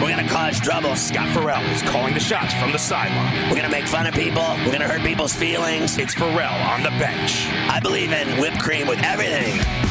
[0.00, 0.94] We're gonna cause trouble.
[0.94, 3.48] Scott Ferrall is calling the shots from the sideline.
[3.48, 4.44] We're gonna make fun of people.
[4.64, 5.96] We're gonna hurt people's feelings.
[5.96, 7.46] It's Ferrall on the bench.
[7.70, 9.85] I believe in whipped cream with everything.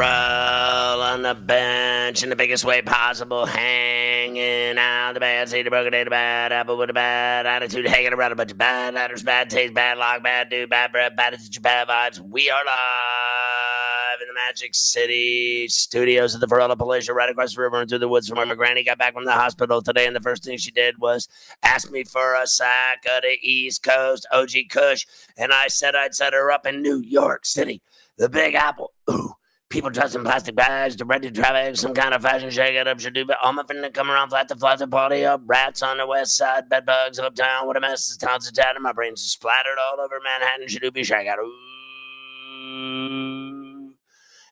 [0.00, 5.70] Ferrall on the bench in the biggest way possible, hanging out the bad seed, the
[5.70, 8.94] broken day, the bad apple with a bad attitude, hanging around a bunch of bad
[8.94, 12.18] letters, bad taste, bad luck, bad dude, bad breath, bad attitude, bad vibes.
[12.18, 17.60] We are live in the Magic City studios of the Ferrall Appalachia, right across the
[17.60, 20.06] river and through the woods from where my granny got back from the hospital today,
[20.06, 21.28] and the first thing she did was
[21.62, 25.04] ask me for a sack of the East Coast OG Kush,
[25.36, 27.82] and I said I'd set her up in New York City,
[28.16, 28.94] the Big Apple.
[29.10, 29.34] Ooh
[29.70, 33.14] people dressed in plastic bags, directed traffic, some kind of fashion shake it up, should
[33.14, 35.96] do, but all my finna come around flat to flat to party up, rats on
[35.98, 39.22] the west side, bed bugs uptown, what a mess, this town's a tattered, my brains
[39.22, 41.38] are splattered all over Manhattan, should be shake out.
[41.38, 41.70] Ooh.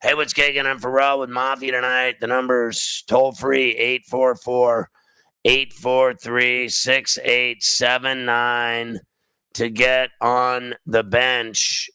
[0.01, 0.65] Hey, what's kicking?
[0.65, 2.21] I'm Ferrall with Mafia tonight.
[2.21, 4.89] The number's toll free 844
[5.45, 9.01] 843 6879
[9.55, 11.91] to get on the bench.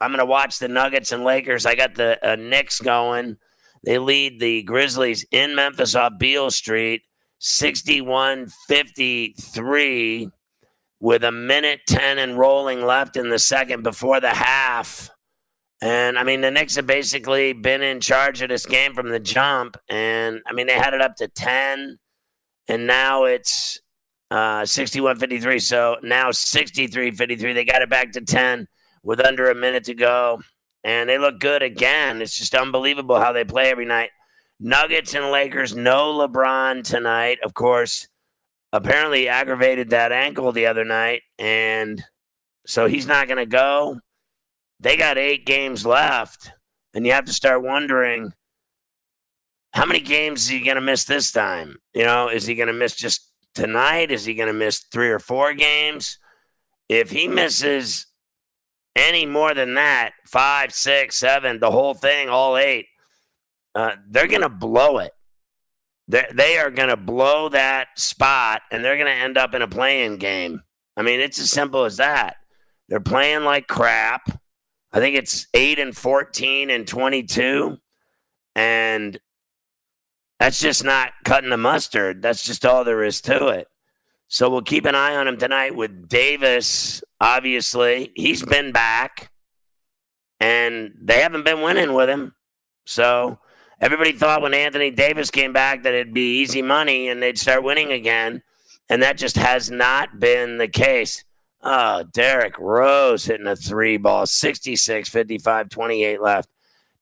[0.00, 1.66] I'm going to watch the Nuggets and Lakers.
[1.66, 3.38] I got the uh, Knicks going.
[3.84, 7.02] They lead the Grizzlies in Memphis off Beale Street
[7.38, 10.28] 61 53
[11.00, 15.10] with a minute 10 and rolling left in the second before the half.
[15.82, 19.20] And I mean, the Knicks have basically been in charge of this game from the
[19.20, 19.76] jump.
[19.88, 21.98] And I mean, they had it up to 10,
[22.68, 23.78] and now it's
[24.30, 25.58] uh, 61 53.
[25.58, 27.52] So now 63 53.
[27.52, 28.66] They got it back to 10
[29.06, 30.42] with under a minute to go.
[30.82, 32.20] And they look good again.
[32.20, 34.10] It's just unbelievable how they play every night.
[34.58, 37.38] Nuggets and Lakers, no LeBron tonight.
[37.44, 38.08] Of course,
[38.72, 41.22] apparently aggravated that ankle the other night.
[41.38, 42.02] And
[42.66, 44.00] so he's not going to go.
[44.80, 46.50] They got eight games left.
[46.92, 48.32] And you have to start wondering
[49.72, 51.76] how many games is he going to miss this time?
[51.94, 54.10] You know, is he going to miss just tonight?
[54.10, 56.18] Is he going to miss three or four games?
[56.88, 58.06] If he misses
[58.96, 62.86] any more than that, five, six, seven, the whole thing, all eight,
[63.74, 65.12] uh, they're going to blow it.
[66.08, 69.62] They're, they are going to blow that spot and they're going to end up in
[69.62, 70.62] a playing game.
[70.96, 72.36] I mean, it's as simple as that.
[72.88, 74.22] They're playing like crap.
[74.92, 77.76] I think it's 8 and 14 and 22.
[78.54, 79.18] And
[80.38, 82.22] that's just not cutting the mustard.
[82.22, 83.68] That's just all there is to it.
[84.28, 87.02] So we'll keep an eye on him tonight with Davis.
[87.20, 89.30] Obviously, he's been back,
[90.40, 92.34] and they haven't been winning with him.
[92.84, 93.38] So
[93.80, 97.62] everybody thought when Anthony Davis came back that it'd be easy money and they'd start
[97.62, 98.42] winning again,
[98.88, 101.24] and that just has not been the case.
[101.62, 106.48] Oh, Derrick Rose hitting a three ball, 66, 55, 28 left.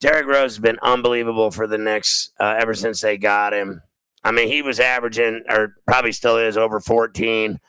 [0.01, 3.83] Derrick Rose has been unbelievable for the Knicks uh, ever since they got him.
[4.25, 7.61] I mean, he was averaging, or probably still is, over 14.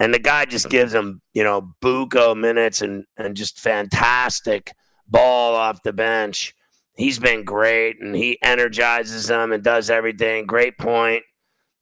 [0.00, 4.74] And the guy just gives him, you know, buco minutes and, and just fantastic
[5.08, 6.54] ball off the bench.
[6.96, 10.46] He's been great and he energizes them and does everything.
[10.46, 11.22] Great point,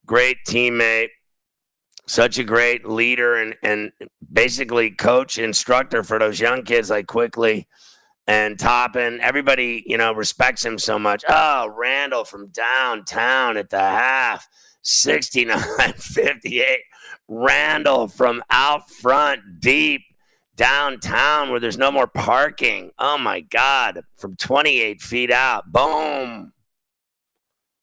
[0.05, 1.09] great teammate,
[2.07, 3.91] such a great leader and, and
[4.31, 7.67] basically coach, instructor for those young kids like Quickley
[8.27, 9.19] and Toppin.
[9.21, 11.23] Everybody, you know, respects him so much.
[11.27, 14.47] Oh, Randle from downtown at the half,
[14.81, 15.59] 69
[15.97, 16.79] 58.
[17.27, 20.01] Randle from out front, deep
[20.55, 22.91] downtown where there's no more parking.
[22.99, 25.71] Oh my God, from 28 feet out.
[25.71, 26.53] Boom.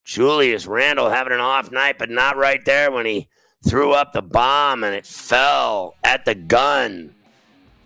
[0.04, 3.28] Julius Randle having an off night, but not right there when he
[3.66, 7.14] threw up the bomb and it fell at the gun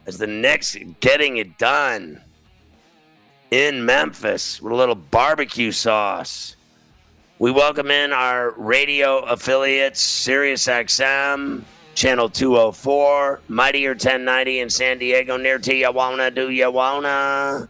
[0.07, 2.24] as the Knicks getting it done
[3.55, 6.57] in Memphis with a little barbecue sauce.
[7.39, 11.63] We welcome in our radio affiliates, Sirius XM,
[11.95, 16.35] Channel 204, Mightier 1090 in San Diego, near Tijuana.
[16.35, 17.69] Do wanna?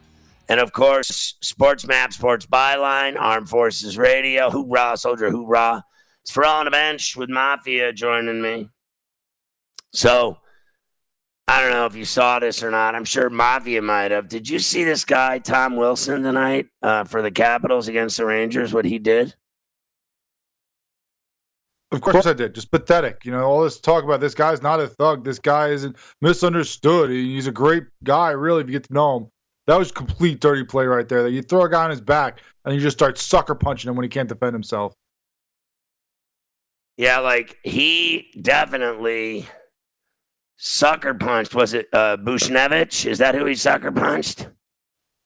[0.48, 5.84] And of course, Sports Map, Sports Byline, Armed Forces Radio, hoorah, soldier, hoorah.
[6.22, 8.70] It's for on the bench with Mafia joining me.
[9.92, 10.38] So
[11.46, 12.94] I don't know if you saw this or not.
[12.94, 14.28] I'm sure Mafia might have.
[14.28, 18.72] Did you see this guy, Tom Wilson, tonight uh, for the Capitals against the Rangers?
[18.72, 19.34] What he did?
[21.92, 22.54] Of course I did.
[22.54, 23.24] Just pathetic.
[23.24, 25.22] You know, all this talk about this guy's not a thug.
[25.24, 27.10] This guy isn't misunderstood.
[27.10, 29.28] He's a great guy, really, if you get to know him.
[29.66, 31.22] That was complete dirty play right there.
[31.22, 33.96] That you throw a guy on his back and you just start sucker punching him
[33.96, 34.94] when he can't defend himself.
[36.96, 39.46] Yeah, like he definitely
[40.56, 41.54] sucker punched.
[41.54, 43.06] Was it uh, Buchnevich?
[43.06, 44.48] Is that who he sucker punched?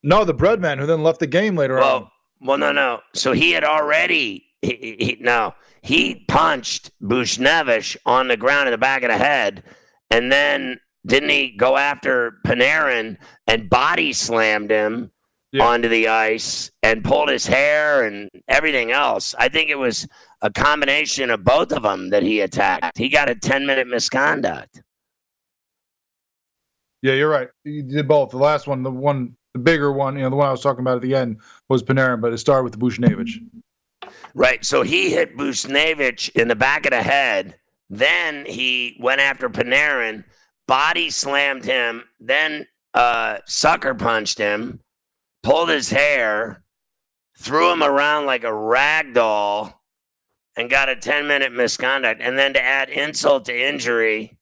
[0.02, 2.10] No, the breadman who then left the game later well, on.
[2.40, 3.00] Well, no, no.
[3.14, 8.78] So he had already he, he, no he punched Buchnevich on the ground in the
[8.78, 9.62] back of the head,
[10.10, 13.16] and then didn't he go after Panarin
[13.46, 15.10] and body slammed him
[15.52, 15.64] yeah.
[15.64, 19.34] onto the ice and pulled his hair and everything else?
[19.38, 20.06] I think it was
[20.42, 22.98] a combination of both of them that he attacked.
[22.98, 24.82] He got a 10 minute misconduct.
[27.02, 27.48] Yeah, you're right.
[27.64, 28.30] You did both.
[28.30, 30.80] The last one, the one, the bigger one, you know, the one I was talking
[30.80, 33.38] about at the end was Panarin, but it started with the Buchnevich.
[34.34, 34.64] Right.
[34.64, 37.56] So he hit Buchnevich in the back of the head.
[37.90, 40.24] Then he went after Panarin,
[40.66, 44.80] body slammed him, then uh, sucker punched him,
[45.42, 46.62] pulled his hair,
[47.38, 49.82] threw him around like a rag doll,
[50.56, 52.20] and got a 10 minute misconduct.
[52.22, 54.37] And then to add insult to injury,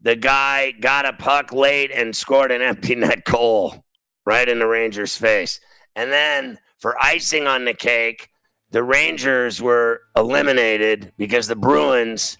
[0.00, 3.84] the guy got a puck late and scored an empty net goal
[4.24, 5.60] right in the Rangers' face.
[5.94, 8.28] And then for icing on the cake,
[8.70, 12.38] the Rangers were eliminated because the Bruins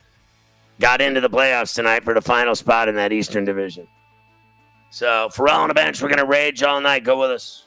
[0.79, 3.87] got into the playoffs tonight for the final spot in that Eastern Division.
[4.91, 7.05] So, Ferrall on the bench, we're going to rage all night.
[7.05, 7.67] Go with us.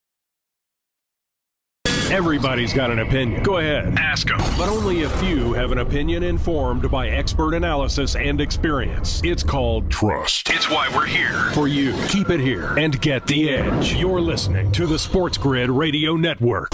[2.11, 3.41] Everybody's got an opinion.
[3.41, 4.37] Go ahead, ask them.
[4.57, 9.21] But only a few have an opinion informed by expert analysis and experience.
[9.23, 10.49] It's called trust.
[10.49, 11.51] It's why we're here.
[11.53, 13.93] For you, keep it here and get the edge.
[13.93, 16.67] You're listening to the Sports Grid Radio Network.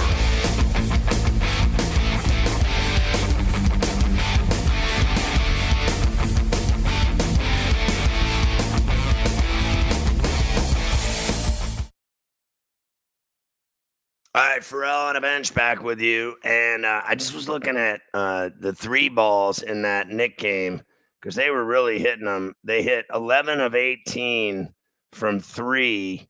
[14.38, 16.36] All right, Ferrall on a bench back with you.
[16.44, 20.84] And uh, I just was looking at uh, the three balls in that Knick game
[21.20, 22.54] because they were really hitting them.
[22.64, 24.72] They hit 11 of 18
[25.12, 26.30] from three,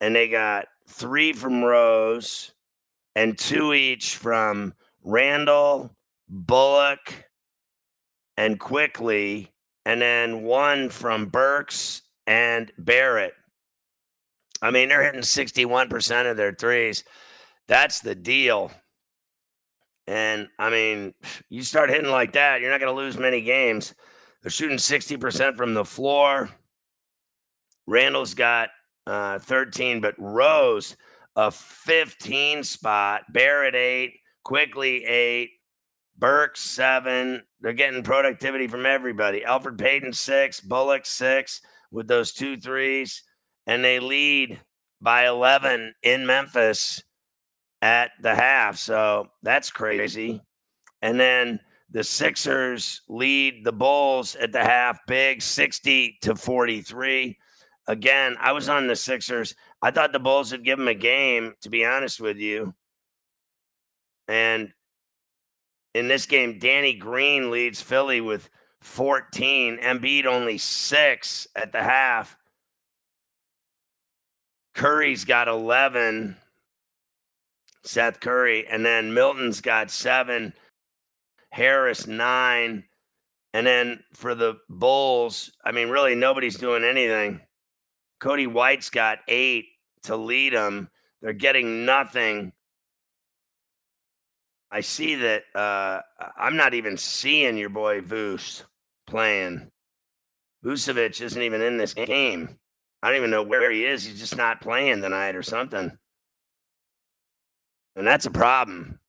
[0.00, 2.52] and they got three from Rose
[3.14, 4.74] and two each from
[5.04, 5.94] Randle,
[6.28, 7.28] Bullock,
[8.36, 9.52] and Quickley,
[9.84, 13.34] and then one from Burks and Barrett.
[14.60, 17.04] I mean, they're hitting 61% of their threes.
[17.68, 18.70] That's the deal.
[20.06, 21.14] And I mean,
[21.48, 23.94] you start hitting like that, you're not going to lose many games.
[24.42, 26.50] They're shooting 60% from the floor.
[27.86, 28.68] Randle's got
[29.06, 30.96] uh, 13, but Rose,
[31.34, 33.22] a 15 spot.
[33.32, 34.20] Barrett, eight.
[34.44, 35.50] Quickley eight.
[36.16, 37.42] Burke, seven.
[37.60, 39.40] They're getting productivity from everybody.
[39.40, 40.60] Elfrid Payton, six.
[40.60, 43.22] Bullock, six with those two threes.
[43.66, 44.60] And they lead
[45.00, 47.02] by 11 in Memphis
[47.82, 48.78] at the half.
[48.78, 50.42] So that's crazy.
[51.02, 57.38] And then the Sixers lead the Bulls at the half big 60 to 43.
[57.88, 59.54] Again, I was on the Sixers.
[59.82, 62.74] I thought the Bulls would give them a game, to be honest with you.
[64.26, 64.72] And
[65.94, 68.50] in this game, Danny Green leads Philly with
[68.82, 69.78] 14.
[69.78, 72.36] Embiid only six at the half.
[74.74, 76.36] Curry's got 11.
[77.86, 78.66] Seth Curry.
[78.66, 80.52] And then Milton's got seven.
[81.50, 82.84] Harris, nine.
[83.54, 87.40] And then for the Bulls, I mean, really, nobody's doing anything.
[88.20, 89.66] Coby White's got eight
[90.02, 90.90] to lead them.
[91.22, 92.52] They're getting nothing.
[94.70, 96.00] I see that uh,
[96.36, 98.64] I'm not even seeing your boy Voos
[99.06, 99.70] playing.
[100.64, 102.58] Vucevic isn't even in this game.
[103.02, 104.04] I don't even know where he is.
[104.04, 105.96] He's just not playing tonight or something.
[107.96, 109.00] And that's a problem.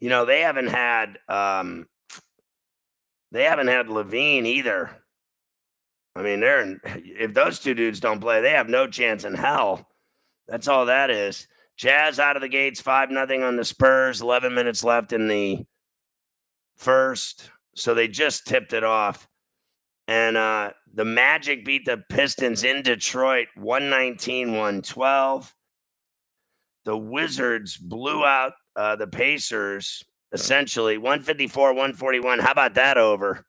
[0.00, 1.86] You know, they haven't had um,
[3.32, 4.90] they haven't had LaVine either.
[6.16, 9.34] I mean, they're in, if those two dudes don't play, they have no chance in
[9.34, 9.88] hell.
[10.46, 11.48] That's all that is.
[11.76, 14.20] Jazz out of the gates, five nothing on the Spurs.
[14.20, 15.64] Eleven minutes left in the
[16.76, 19.28] first, so they just tipped it off.
[20.06, 25.54] And uh, the Magic beat the Pistons in Detroit, 119 112.
[26.84, 32.38] The Wizards blew out uh, the Pacers essentially 154, 141.
[32.40, 33.44] How about that over?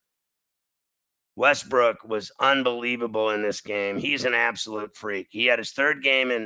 [1.36, 3.98] Westbrook was unbelievable in this game.
[3.98, 5.28] He's an absolute freak.
[5.32, 6.44] He had his third game in,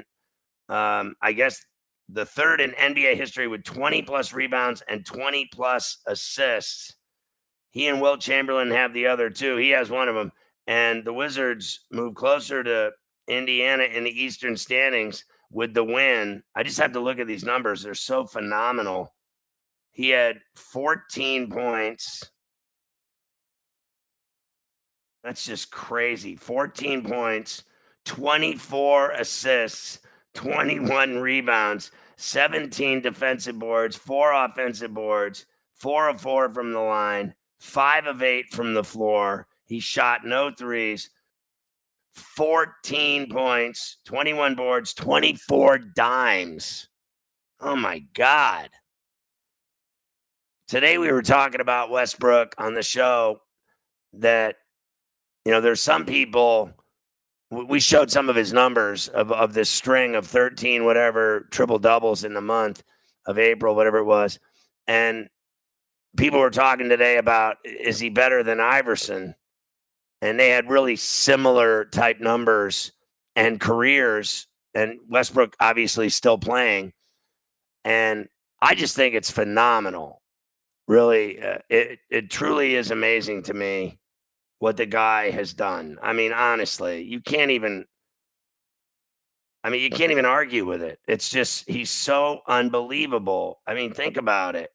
[0.68, 1.64] um, I guess,
[2.12, 6.96] the third in NBA history with 20 plus rebounds and 20 plus assists.
[7.72, 9.58] He and Wilt Chamberlain have the other two.
[9.58, 10.32] He has one of them.
[10.66, 12.92] And the Wizards move closer to
[13.28, 16.44] Indiana in the Eastern standings with the win.
[16.56, 17.84] I just have to look at these numbers.
[17.84, 19.14] They're so phenomenal.
[19.92, 22.24] He had 14 points.
[25.24, 26.36] That's just crazy.
[26.36, 27.64] 14 points,
[28.06, 30.00] 24 assists,
[30.34, 38.06] 21 rebounds, 17 defensive boards, four offensive boards, four of four from the line, five
[38.06, 39.48] of eight from the floor.
[39.66, 41.10] He shot no threes,
[42.14, 46.90] 14 points, 21 boards, 24 dimes.
[47.60, 48.70] Oh my God.
[50.68, 53.42] Today we were talking about Westbrook on the show
[54.14, 54.56] that
[55.46, 56.72] you know there's some people
[57.52, 62.24] we showed some of his numbers of, of this string of 13 whatever triple doubles
[62.24, 62.84] in the month
[63.26, 64.40] of April whatever it was
[64.88, 65.30] and
[66.18, 69.36] people were talking today about is he better than Iverson
[70.22, 72.92] and they had really similar type numbers
[73.36, 76.94] and careers and Westbrook obviously still playing
[77.86, 78.28] and
[78.62, 80.20] I just think it's phenomenal
[80.90, 84.00] really, uh, it it truly is amazing to me
[84.58, 85.98] what the guy has done.
[86.02, 87.86] I mean, honestly, you can't even.
[89.64, 91.00] I mean, you can't even argue with it.
[91.08, 93.62] It's just he's so unbelievable.
[93.68, 94.72] I mean, think about it.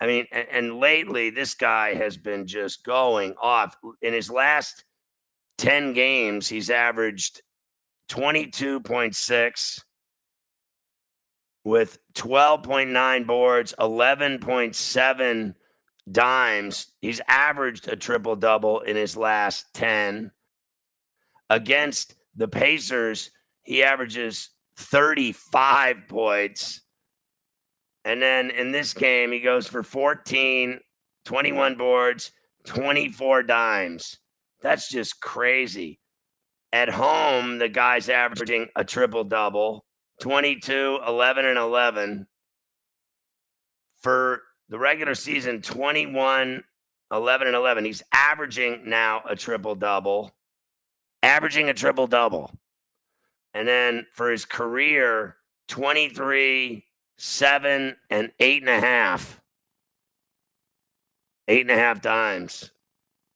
[0.00, 3.76] I mean, and, and lately this guy has been just going off.
[4.02, 4.84] In his last
[5.58, 7.42] 10 games, he's averaged
[8.10, 9.80] 22.6,
[11.66, 15.54] with 12.9 boards, 11.7
[16.12, 16.86] dimes.
[17.00, 20.30] He's averaged a triple double in his last 10.
[21.50, 23.32] Against the Pacers,
[23.64, 26.82] he averages 35 points.
[28.06, 30.78] And then in this game, he goes for 14,
[31.24, 32.30] 21 boards,
[32.64, 34.18] 24 dimes.
[34.62, 35.98] That's just crazy.
[36.72, 39.84] At home, the guy's averaging a triple double.
[40.20, 42.28] 22, 11, and 11.
[44.02, 46.62] For the regular season, 21,
[47.10, 47.84] 11, and 11.
[47.84, 50.30] He's averaging now a triple double,
[51.24, 52.52] averaging a triple double.
[53.52, 56.85] And then for his career, 23,
[57.18, 59.40] 7, and 8.5.
[61.48, 62.72] Eight and a half times.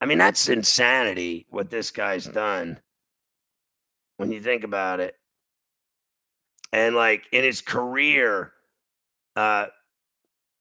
[0.01, 2.81] I mean, that's insanity what this guy's done
[4.17, 5.15] when you think about it
[6.73, 8.53] and like in his career,
[9.37, 9.67] uh,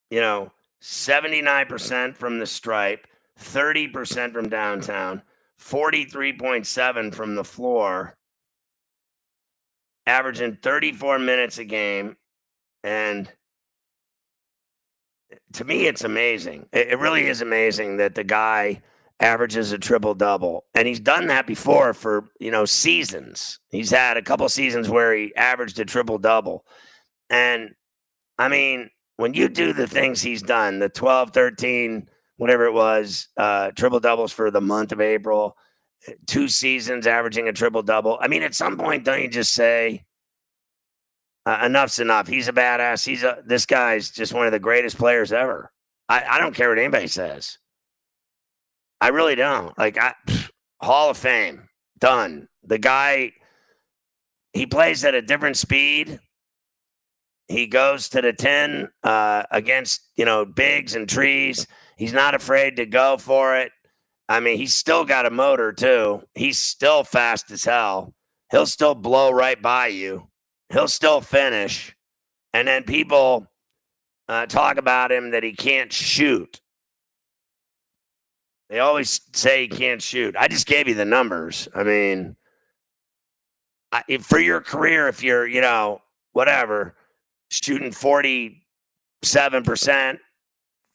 [0.09, 3.07] you know, 79% from the stripe,
[3.39, 5.21] 30% from downtown,
[5.59, 8.15] 43.7 from the floor,
[10.05, 12.15] averaging 34 minutes a game.
[12.83, 13.31] And
[15.53, 16.67] to me, it's amazing.
[16.71, 18.81] It, really is amazing that the guy
[19.19, 20.65] averages a triple double.
[20.73, 23.59] And he's done that before for, you know, seasons.
[23.69, 26.65] He's had a couple seasons where he averaged a triple double.
[27.29, 27.71] And
[28.37, 32.07] I mean, when you do the things he's done, the 12, 13,
[32.37, 35.57] whatever it was, uh, triple doubles for the month of April,
[36.25, 38.17] two seasons averaging a triple double.
[38.21, 40.05] I mean, at some point, don't you just say,
[41.49, 42.27] uh, enough's enough.
[42.27, 43.03] He's a badass.
[43.03, 45.71] He's a, this guy's just one of the greatest players ever.
[46.07, 47.57] I, I don't care what anybody says.
[49.01, 49.75] I really don't.
[49.75, 50.13] Like I
[50.79, 51.67] Hall of Fame.
[51.97, 52.47] Done.
[52.63, 53.31] The guy
[54.53, 56.19] he plays at a different speed.
[57.47, 61.65] He goes to the 10 uh, against, you know, bigs and trees.
[61.97, 63.71] He's not afraid to go for it.
[64.27, 66.21] I mean, he's still got a motor too.
[66.35, 68.13] He's still fast as hell.
[68.51, 70.29] He'll still blow right by you.
[70.71, 71.95] He'll still finish.
[72.53, 73.47] And then people
[74.27, 76.61] uh, talk about him that he can't shoot.
[78.69, 80.35] They always say he can't shoot.
[80.37, 81.67] I just gave you the numbers.
[81.73, 82.35] I mean,
[83.91, 86.01] I, for your career, if you're, you know,
[86.33, 86.95] whatever,
[87.49, 88.59] shooting 47%,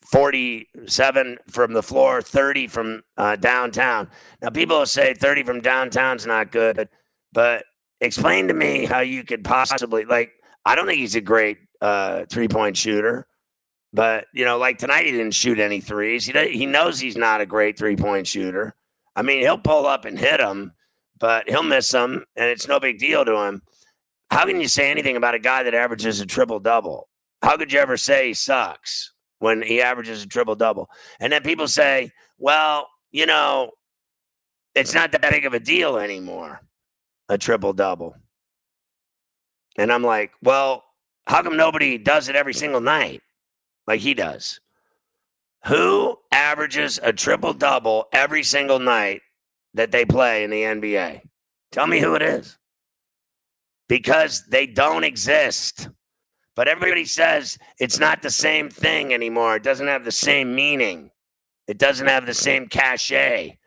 [0.04, 4.08] 47 from the floor, 30 from uh, downtown.
[4.40, 6.88] Now, people say 30 from downtown's not good,
[7.32, 7.64] but
[8.04, 10.32] explain to me how you could possibly, like,
[10.64, 13.26] I don't think he's a great uh, three point shooter.
[13.92, 16.26] But you know, like tonight, he didn't shoot any threes.
[16.26, 18.74] He he knows he's not a great three point shooter.
[19.14, 20.72] I mean, he'll pull up and hit them,
[21.20, 23.62] but he'll miss them, and it's no big deal to him.
[24.30, 27.08] How can you say anything about a guy that averages a triple double?
[27.40, 30.90] How could you ever say he sucks when he averages a triple double?
[31.20, 33.70] And then people say, well, you know,
[34.74, 36.60] it's not that big of a deal anymore,
[37.28, 38.16] a triple double.
[39.76, 40.84] And I'm like, well,
[41.26, 43.22] how come nobody does it every single night?
[43.86, 44.60] like he does.
[45.66, 49.22] Who averages a triple double every single night
[49.74, 51.22] that they play in the NBA?
[51.72, 52.58] Tell me who it is.
[53.88, 55.88] Because they don't exist.
[56.54, 59.56] But everybody says it's not the same thing anymore.
[59.56, 61.10] It doesn't have the same meaning.
[61.66, 63.58] It doesn't have the same cachet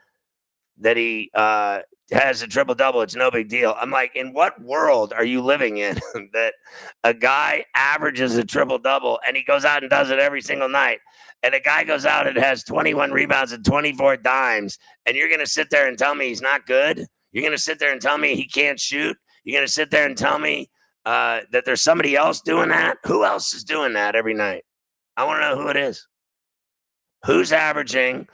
[0.79, 1.79] that he uh,
[2.12, 3.01] has a triple double.
[3.01, 3.75] It's no big deal.
[3.79, 6.00] I'm like, in what world are you living in
[6.34, 6.53] that
[7.03, 10.69] a guy averages a triple double and he goes out and does it every single
[10.69, 11.00] night?
[11.43, 15.39] And a guy goes out and has 21 rebounds and 24 dimes, and you're going
[15.39, 17.06] to sit there and tell me he's not good?
[17.32, 19.15] You're going to sit there and tell me he can't shoot?
[19.43, 20.69] You're going to sit there and tell me
[21.06, 22.97] uh, that there's somebody else doing that?
[23.06, 24.63] Who else is doing that every night?
[25.15, 26.08] I want to know who it is.
[27.25, 28.28] Who's averaging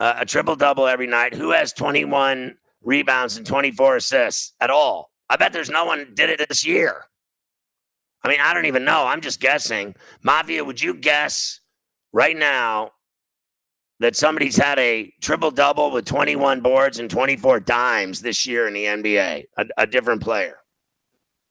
[0.00, 1.34] uh, a triple double every night?
[1.34, 2.56] Who has 21
[2.86, 5.10] rebounds and 24 assists at all.
[5.28, 7.04] I bet there's no one did it this year.
[8.24, 9.04] I mean, I don't even know.
[9.04, 9.94] I'm just guessing.
[10.22, 11.60] Mafia, would you guess
[12.12, 12.92] right now
[14.00, 18.74] that somebody's had a triple double with 21 boards and 24 dimes this year in
[18.74, 19.44] the NBA?
[19.58, 20.56] A, a different player.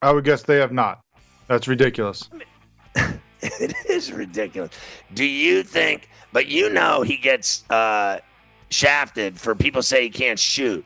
[0.02, 1.02] I would guess they have not.
[1.48, 2.30] That's ridiculous.
[3.42, 4.72] it is ridiculous.
[5.14, 6.10] Do you think?
[6.32, 8.20] But you know he gets uh,
[8.69, 10.86] shafted for people say he can't shoot.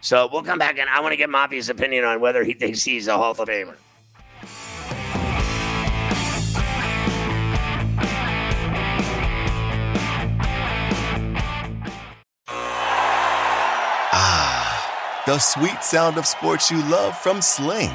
[0.00, 2.82] So we'll come back and I want to get Mafia's opinion on whether he thinks
[2.82, 3.76] he's a Hall of Famer.
[14.14, 17.92] Ah, the sweet sound of sports you love from Sling.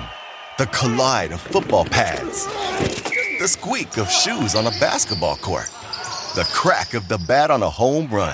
[0.57, 2.45] The collide of football pads.
[3.39, 5.69] The squeak of shoes on a basketball court.
[6.35, 8.33] The crack of the bat on a home run.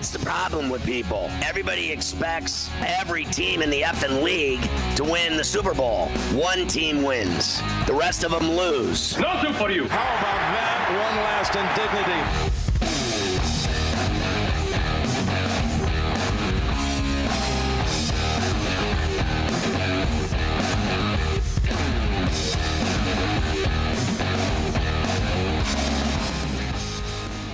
[0.00, 1.28] That's the problem with people.
[1.44, 4.62] Everybody expects every team in the effing league
[4.96, 6.06] to win the Super Bowl.
[6.32, 9.18] One team wins, the rest of them lose.
[9.18, 9.86] Nothing for you.
[9.88, 10.88] How about that?
[10.88, 12.49] One last indignity.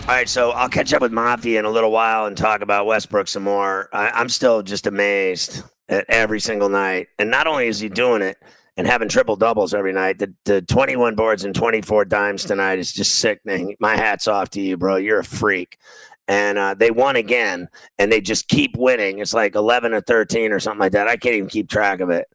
[0.07, 2.87] All right, so I'll catch up with Mafia in a little while and talk about
[2.87, 3.88] Westbrook some more.
[3.92, 7.09] I, am still just amazed at every single night.
[7.19, 8.40] And not only is he doing it
[8.77, 12.92] and having triple doubles every night, the, the 21 boards and 24 dimes tonight is
[12.92, 13.75] just sickening.
[13.81, 14.95] My hat's off to you, bro.
[14.95, 15.77] You're a freak.
[16.29, 19.19] And uh, they won again, and they just keep winning.
[19.19, 21.09] It's like 11 or 13 or something like that.
[21.09, 22.29] I can't even keep track of it.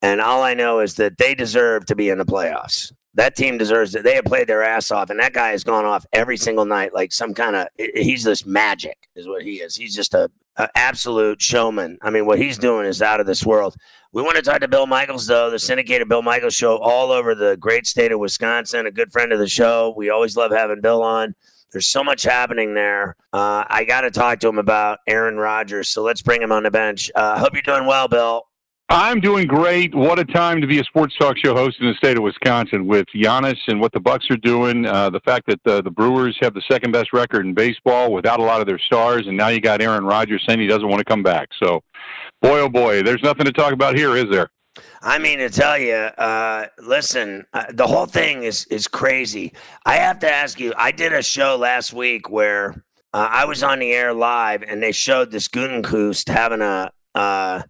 [0.00, 3.58] And all I know is that they deserve to be in the playoffs that team
[3.58, 4.04] deserves it.
[4.04, 6.94] They have played their ass off, and that guy has gone off every single night
[6.94, 7.66] like some kind of.
[7.76, 9.74] He's this magic, is what he is.
[9.74, 11.98] He's just a, a, absolute showman.
[12.00, 13.74] I mean, what he's doing is out of this world.
[14.12, 17.34] We want to talk to Bill Michaels, though, the syndicated Bill Michaels show all over
[17.34, 18.86] the great state of Wisconsin.
[18.86, 19.92] A good friend of the show.
[19.96, 21.34] We always love having Bill on.
[21.72, 23.16] There's so much happening there.
[23.32, 25.88] Uh, I got to talk to him about Aaron Rodgers.
[25.88, 27.10] So let's bring him on the bench.
[27.16, 28.47] I uh, hope you're doing well, Bill.
[28.90, 29.94] I'm doing great.
[29.94, 32.86] What a time to be a sports talk show host in the state of Wisconsin
[32.86, 34.86] with Giannis and what the Bucks are doing.
[34.86, 38.40] Uh, the fact that the, the Brewers have the second best record in baseball without
[38.40, 41.00] a lot of their stars, and now you got Aaron Rodgers saying he doesn't want
[41.00, 41.50] to come back.
[41.62, 41.82] So,
[42.40, 44.48] boy, oh boy, there's nothing to talk about here, is there?
[45.02, 49.52] I mean to tell you, uh, listen, uh, the whole thing is is crazy.
[49.84, 50.72] I have to ask you.
[50.78, 54.82] I did a show last week where uh, I was on the air live, and
[54.82, 57.62] they showed this Gutekunst having a uh,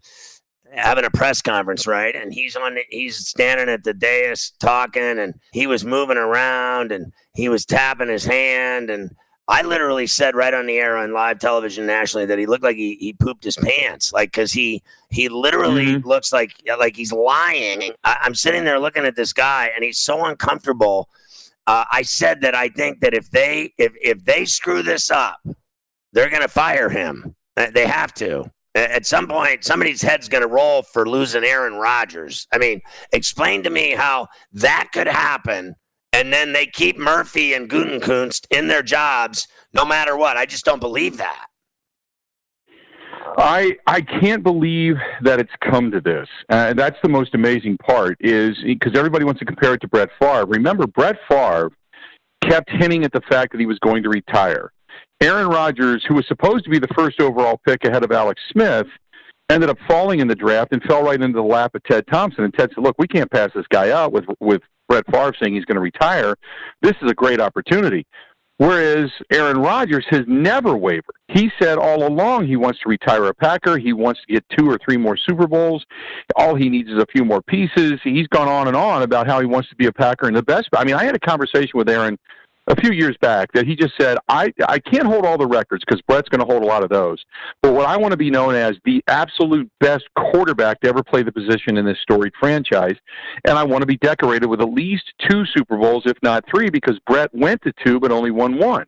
[0.72, 2.14] having a press conference, right?
[2.14, 7.12] And he's on, he's standing at the dais talking, and he was moving around, and
[7.34, 9.14] he was tapping his hand, and
[9.50, 12.76] I literally said right on the air on live television nationally that he looked like
[12.76, 16.06] he, he pooped his pants, like because he he literally mm-hmm.
[16.06, 17.92] looks like like he's lying.
[18.04, 21.08] I, am sitting there looking at this guy, and he's so uncomfortable.
[21.66, 25.40] Uh, I said that I think that if they if if they screw this up,
[26.12, 27.34] they're going to fire him.
[27.56, 28.50] Uh, they have to.
[28.78, 32.46] At some point, somebody's head's going to roll for losing Aaron Rodgers.
[32.52, 32.80] I mean,
[33.12, 35.74] explain to me how that could happen
[36.12, 40.36] and then they keep Murphy and Gutekunst in their jobs no matter what.
[40.36, 41.46] I just don't believe that.
[43.36, 46.28] I I can't believe that it's come to this.
[46.48, 50.08] Uh, that's the most amazing part is because everybody wants to compare it to Brett
[50.18, 50.46] Favre.
[50.46, 51.70] Remember, Brett Favre
[52.42, 54.72] kept hinting at the fact that he was going to retire.
[55.20, 58.86] Aaron Rodgers, who was supposed to be the first overall pick ahead of Alex Smith,
[59.50, 62.44] ended up falling in the draft and fell right into the lap of Ted Thompson.
[62.44, 65.54] And Ted said, "Look, we can't pass this guy out with with Brett Favre saying
[65.54, 66.34] he's going to retire,
[66.82, 68.06] this is a great opportunity.
[68.56, 71.04] Whereas Aaron Rodgers has never wavered.
[71.28, 73.78] He said all along he wants to retire a Packer.
[73.78, 75.86] He wants to get two or three more Super Bowls.
[76.34, 78.00] All he needs is a few more pieces.
[78.02, 80.42] He's gone on and on about how he wants to be a Packer and the
[80.42, 80.70] best.
[80.76, 82.18] I mean, I had a conversation with Aaron
[82.68, 85.82] a few years back that he just said, I, I can't hold all the records
[85.86, 87.24] because Brett's going to hold a lot of those.
[87.62, 91.22] But what I want to be known as the absolute best quarterback to ever play
[91.22, 92.96] the position in this storied franchise.
[93.46, 96.68] And I want to be decorated with at least two Super Bowls, if not three,
[96.68, 98.86] because Brett went to two but only won one.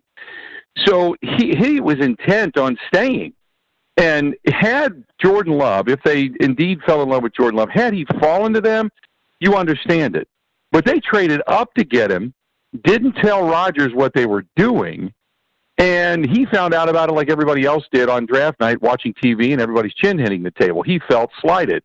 [0.86, 3.32] So he, he was intent on staying.
[3.96, 8.06] And had Jordan Love, if they indeed fell in love with Jordan Love, had he
[8.18, 8.90] fallen to them,
[9.40, 10.28] you understand it.
[10.72, 12.32] But they traded up to get him
[12.82, 15.12] didn't tell Rodgers what they were doing,
[15.80, 19.52] and he found out about it like everybody else did on draft night, watching TV
[19.52, 20.82] and everybody's chin hitting the table.
[20.82, 21.82] He felt slighted.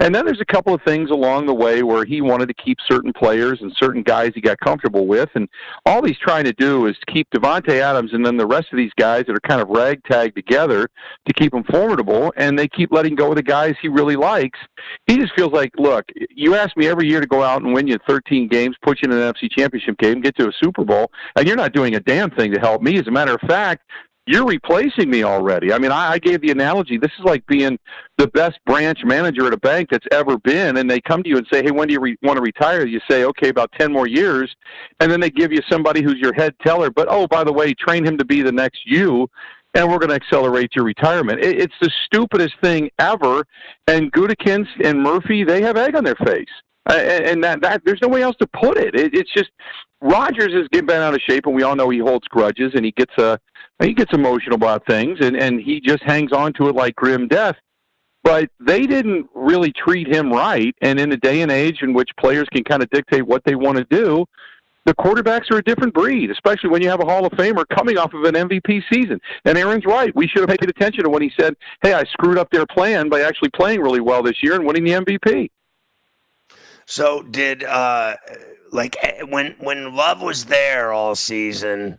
[0.00, 2.76] And then there's a couple of things along the way where he wanted to keep
[2.86, 5.30] certain players and certain guys he got comfortable with.
[5.34, 5.48] And
[5.86, 8.92] all he's trying to do is keep Davante Adams and then the rest of these
[8.98, 10.88] guys that are kind of ragtag together
[11.26, 12.32] to keep them formidable.
[12.36, 14.58] And they keep letting go of the guys he really likes.
[15.06, 17.86] He just feels like, look, you ask me every year to go out and win
[17.86, 21.10] you 13 games, put you in an NFC championship game, get to a Super Bowl,
[21.36, 22.98] and you're not doing a damn thing to help me.
[22.98, 23.82] As a matter of fact,
[24.28, 25.72] you're replacing me already.
[25.72, 26.98] I mean, I, I gave the analogy.
[26.98, 27.78] This is like being
[28.18, 31.38] the best branch manager at a bank that's ever been, and they come to you
[31.38, 33.90] and say, "Hey, when do you re- want to retire?" You say, "Okay, about ten
[33.90, 34.54] more years,"
[35.00, 36.90] and then they give you somebody who's your head teller.
[36.90, 39.28] But oh, by the way, train him to be the next you,
[39.74, 41.40] and we're going to accelerate your retirement.
[41.40, 43.44] It, it's the stupidest thing ever.
[43.86, 46.46] And Gutekunst and Murphy, they have egg on their face.
[46.88, 48.94] Uh, and that, that there's no way else to put it.
[48.94, 49.50] it it's just
[50.00, 52.84] Rodgers is getting bent out of shape, and we all know he holds grudges, and
[52.84, 53.36] he gets a uh,
[53.80, 57.28] he gets emotional about things, and and he just hangs on to it like grim
[57.28, 57.56] death.
[58.24, 62.10] But they didn't really treat him right, and in a day and age in which
[62.18, 64.24] players can kind of dictate what they want to do,
[64.84, 67.98] the quarterbacks are a different breed, especially when you have a Hall of Famer coming
[67.98, 69.20] off of an MVP season.
[69.44, 70.14] And Aaron's right.
[70.16, 73.08] We should have paid attention to when he said, "Hey, I screwed up their plan
[73.08, 75.50] by actually playing really well this year and winning the MVP."
[76.88, 78.16] So did uh
[78.72, 81.98] like eh, when when Love was there all season,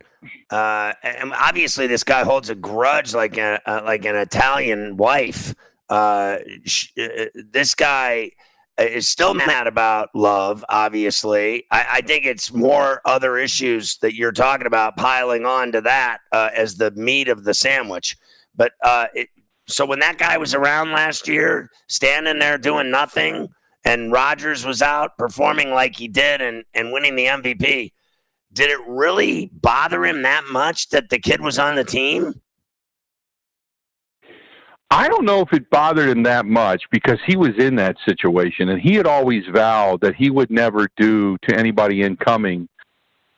[0.49, 5.53] uh and obviously this guy holds a grudge like a, uh, like an Italian wife.
[5.89, 8.31] Uh, sh- uh, this guy
[8.79, 10.65] is still mad about Love.
[10.69, 15.81] Obviously, I, I, think it's more other issues that you're talking about piling on to
[15.81, 18.15] that uh, as the meat of the sandwich.
[18.55, 19.29] But uh, it,
[19.67, 23.49] so when that guy was around last year, standing there doing nothing
[23.85, 27.91] and Rodgers was out performing like he did and, and winning the MVP,
[28.51, 32.41] did it really bother him that much that the kid was on the team?
[34.91, 38.69] I don't know if it bothered him that much because he was in that situation
[38.69, 42.67] and he had always vowed that he would never do to anybody incoming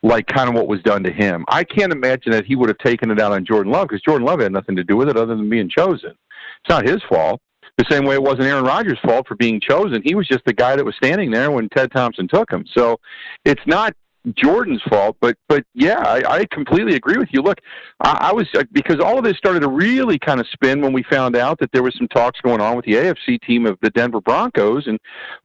[0.02, 1.46] like kind of what was done to him.
[1.50, 4.26] I can't imagine that he would have taken it out on Jordan Love because Jordan
[4.26, 6.12] Love had nothing to do with it other than being chosen.
[6.12, 7.42] It's not his fault
[7.78, 10.02] the same way it wasn't Aaron Rodgers' fault for being chosen.
[10.04, 12.66] He was just the guy that was standing there when Ted Thompson took him.
[12.76, 13.00] So
[13.46, 13.94] it's not
[14.36, 15.18] Jordan's fault.
[15.20, 17.42] But but yeah, I, I completely agree with you.
[17.42, 17.60] Look,
[18.02, 20.94] I, I was uh, because all of this started to really kind of spin when
[20.94, 23.78] we found out that there was some talks going on with the AFC team of
[23.82, 25.00] the Denver Broncos and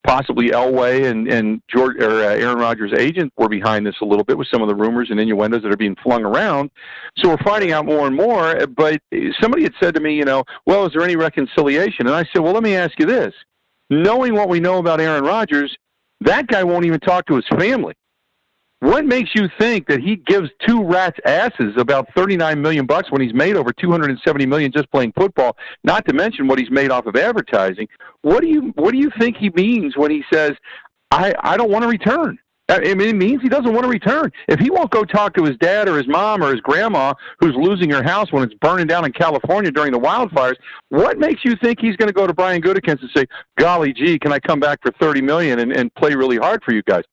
[0.07, 4.25] possibly Elway and and George or uh, Aaron Rodgers' agent were behind this a little
[4.25, 6.71] bit with some of the rumors and innuendos that are being flung around.
[7.19, 8.67] So we're finding out more and more.
[8.67, 9.01] But
[9.41, 12.07] somebody had said to me, you know, well, is there any reconciliation?
[12.07, 13.35] And I said, well, let me ask you this.
[13.89, 15.75] Knowing what we know about Aaron Rodgers,
[16.21, 17.95] that guy won't even talk to his family.
[18.81, 23.23] What makes you think that he gives two rats asses about 39 million bucks when
[23.23, 27.07] he's made over 270 million just playing football, not to mention what he's made off
[27.07, 27.89] of advertising?
[28.21, 30.53] What do you what do you think he means when he says
[31.11, 32.39] I I don't want to return?
[32.69, 34.33] I mean, it means he doesn't want to return.
[34.49, 37.55] If he won't go talk to his dad or his mom or his grandma who's
[37.55, 40.57] losing her house when it's burning down in California during the wildfires,
[40.89, 43.25] what makes you think he's going to go to Brian Gutekunst and say,
[43.57, 46.75] "Golly gee, can I come back for thirty million and, and play really hard for
[46.75, 47.05] you guys?"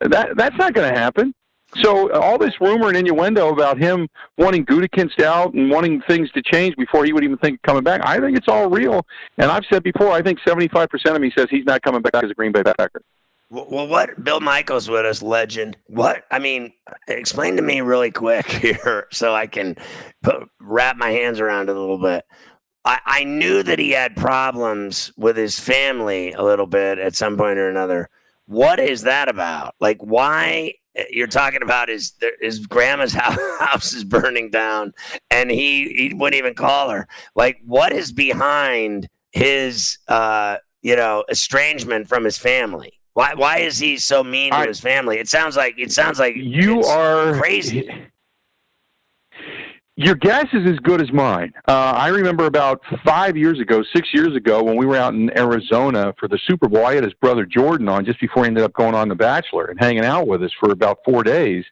[0.00, 1.34] That that's not going to happen.
[1.82, 6.42] So all this rumor and innuendo about him wanting Gutekunst out and wanting things to
[6.42, 9.06] change before he would even think of coming back, I think it's all real.
[9.38, 12.30] And I've said before, I think 75% of me says he's not coming back as
[12.30, 13.02] a Green Bay Packer.
[13.50, 15.76] Well, what Bill Michaels with us, legend.
[15.86, 16.72] What I mean,
[17.08, 19.76] explain to me really quick here, so I can
[20.22, 22.24] put, wrap my hands around it a little bit.
[22.84, 27.36] I, I knew that he had problems with his family a little bit at some
[27.36, 28.08] point or another.
[28.50, 29.76] What is that about?
[29.78, 33.12] Like, why eh, you're talking about his his grandma's
[33.60, 34.92] house is burning down,
[35.30, 37.06] and he he wouldn't even call her.
[37.36, 42.94] Like, what is behind his uh you know estrangement from his family?
[43.12, 45.18] Why why is he so mean to his family?
[45.18, 47.88] It sounds like it sounds like you are crazy.
[50.02, 51.52] Your guess is as good as mine.
[51.68, 55.30] Uh, I remember about five years ago, six years ago, when we were out in
[55.36, 56.86] Arizona for the Super Bowl.
[56.86, 59.66] I had his brother Jordan on just before he ended up going on The Bachelor
[59.66, 61.66] and hanging out with us for about four days.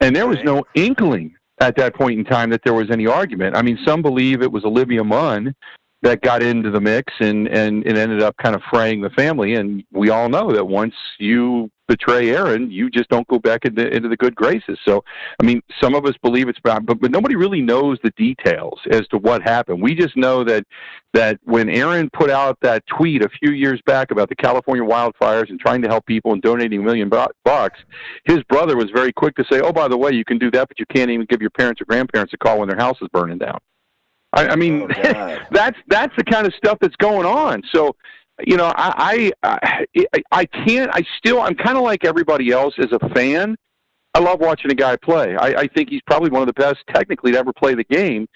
[0.00, 3.56] And there was no inkling at that point in time that there was any argument.
[3.56, 5.54] I mean, some believe it was Olivia Munn
[6.02, 9.54] that got into the mix and and it ended up kind of fraying the family.
[9.54, 13.86] And we all know that once you betray Aaron, you just don't go back into,
[13.88, 14.78] into the good graces.
[14.84, 15.02] So,
[15.42, 18.78] I mean, some of us believe it's bad, but but nobody really knows the details
[18.90, 19.82] as to what happened.
[19.82, 20.64] We just know that
[21.12, 25.50] that when Aaron put out that tweet a few years back about the California wildfires
[25.50, 27.78] and trying to help people and donating a million bucks,
[28.24, 30.68] his brother was very quick to say, "Oh, by the way, you can do that,
[30.68, 33.08] but you can't even give your parents or grandparents a call when their house is
[33.12, 33.58] burning down."
[34.32, 37.62] I, I mean, oh, that's that's the kind of stuff that's going on.
[37.74, 37.94] So,
[38.46, 40.90] you know, I I I, I can't.
[40.94, 43.56] I still I'm kind of like everybody else as a fan.
[44.12, 45.36] I love watching a guy play.
[45.36, 48.26] I, I think he's probably one of the best technically to ever play the game,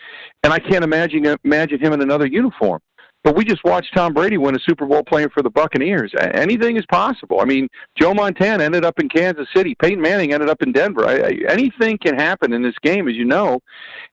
[0.42, 2.80] and I can't imagine imagine him in another uniform.
[3.24, 6.12] But we just watched Tom Brady win a Super Bowl playing for the Buccaneers.
[6.34, 7.40] Anything is possible.
[7.40, 9.74] I mean, Joe Montana ended up in Kansas City.
[9.80, 11.06] Peyton Manning ended up in Denver.
[11.06, 13.60] I, I, anything can happen in this game, as you know.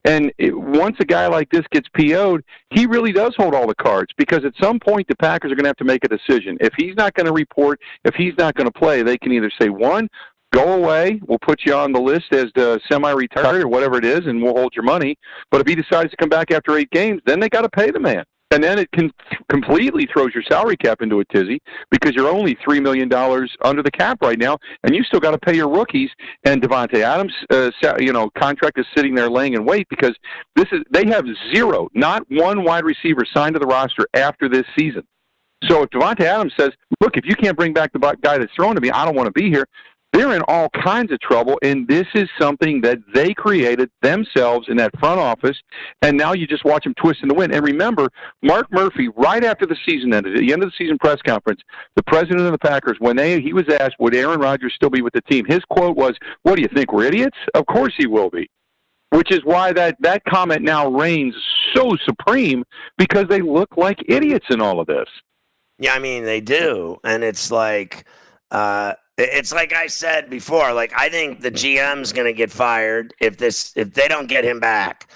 [0.05, 3.75] And it, once a guy like this gets PO'd, he really does hold all the
[3.75, 6.57] cards because at some point the Packers are going to have to make a decision.
[6.61, 9.51] If he's not going to report, if he's not going to play, they can either
[9.59, 10.07] say, one,
[10.53, 11.19] go away.
[11.27, 14.55] We'll put you on the list as the semi-retired or whatever it is, and we'll
[14.55, 15.17] hold your money.
[15.49, 17.91] But if he decides to come back after eight games, then they got to pay
[17.91, 19.11] the man and then it can
[19.49, 21.59] completely throws your salary cap into a tizzy
[21.89, 25.31] because you're only three million dollars under the cap right now, and you still got
[25.31, 26.09] to pay your rookies.
[26.43, 30.15] And Davante Adams, uh, you know, contract is sitting there laying in wait because
[30.55, 34.65] this is they have zero, not one wide receiver signed to the roster after this
[34.77, 35.03] season.
[35.69, 38.75] So if Davante Adams says, "Look, if you can't bring back the guy that's thrown
[38.75, 39.65] to me, I don't want to be here,"
[40.13, 41.57] they're in all kinds of trouble.
[41.61, 45.57] And this is something that they created themselves in that front office.
[46.01, 47.53] And now you just watch them twist in the wind.
[47.53, 48.09] And remember,
[48.41, 51.61] Mark Murphy, right after the season ended, at the end of the season press conference,
[51.95, 55.01] the president of the Packers, when they he was asked, would Aaron Rodgers still be
[55.01, 55.45] with the team?
[55.45, 56.91] His quote was, What do you think?
[56.91, 57.37] We're idiots?
[57.53, 58.49] Of course he will be.
[59.11, 61.35] Which is why that, that comment now reigns
[61.73, 62.63] so supreme
[62.97, 65.07] because they look like idiots in all of this.
[65.79, 66.97] Yeah, I mean, they do.
[67.03, 68.05] And it's like,
[68.51, 70.73] uh, it's like I said before.
[70.73, 74.43] Like I think the GM's going to get fired if this if they don't get
[74.43, 75.09] him back.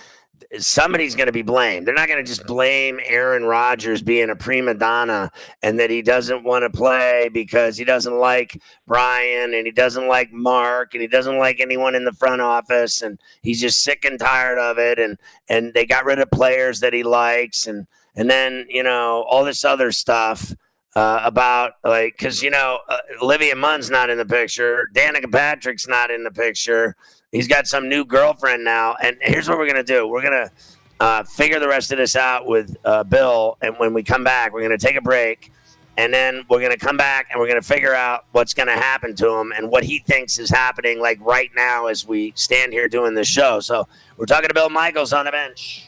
[0.57, 1.85] Somebody's going to be blamed.
[1.85, 6.01] They're not going to just blame Aaron Rodgers being a prima donna and that he
[6.01, 11.01] doesn't want to play because he doesn't like Brian and he doesn't like Mark and
[11.01, 14.77] he doesn't like anyone in the front office and he's just sick and tired of
[14.77, 15.17] it and
[15.49, 19.43] and they got rid of players that he likes and and then you know all
[19.43, 20.53] this other stuff
[20.95, 25.87] uh, about like because you know uh, Olivia Munn's not in the picture, Danica Patrick's
[25.87, 26.95] not in the picture.
[27.31, 30.51] He's got some new girlfriend now, and here's what we're gonna do: we're gonna
[30.99, 34.53] uh, figure the rest of this out with uh, Bill, and when we come back,
[34.53, 35.51] we're gonna take a break.
[35.97, 39.29] and then we're to come back and we're to figure out what's to happen to
[39.29, 43.15] him and what he thinks is happening like right now as we stand here doing
[43.15, 43.61] this show.
[43.61, 45.87] So we're talking to Bill Michaels on the bench.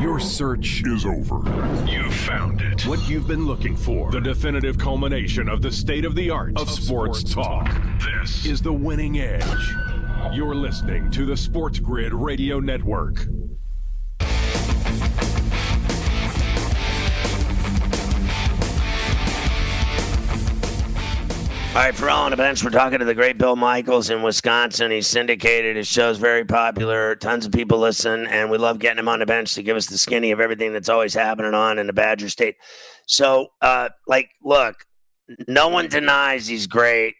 [0.00, 1.38] Your search is over.
[1.88, 2.86] You found it.
[2.86, 4.10] What you've been looking for.
[4.10, 7.66] The definitive culmination of the state of the art of, of sports, sports talk.
[7.66, 8.02] talk.
[8.20, 9.74] This is the winning edge.
[10.34, 13.26] You're listening to the Sports Grid Radio Network.
[21.76, 24.22] All right, for all on the bench, we're talking to the great Bill Michaels in
[24.22, 24.90] Wisconsin.
[24.90, 25.76] He's syndicated.
[25.76, 27.14] His show's very popular.
[27.16, 29.84] Tons of people listen, and we love getting him on the bench to give us
[29.84, 32.56] the skinny of everything that's always happening on in the Badger State.
[33.04, 34.86] So, uh, like, look,
[35.48, 37.16] no one denies he's great.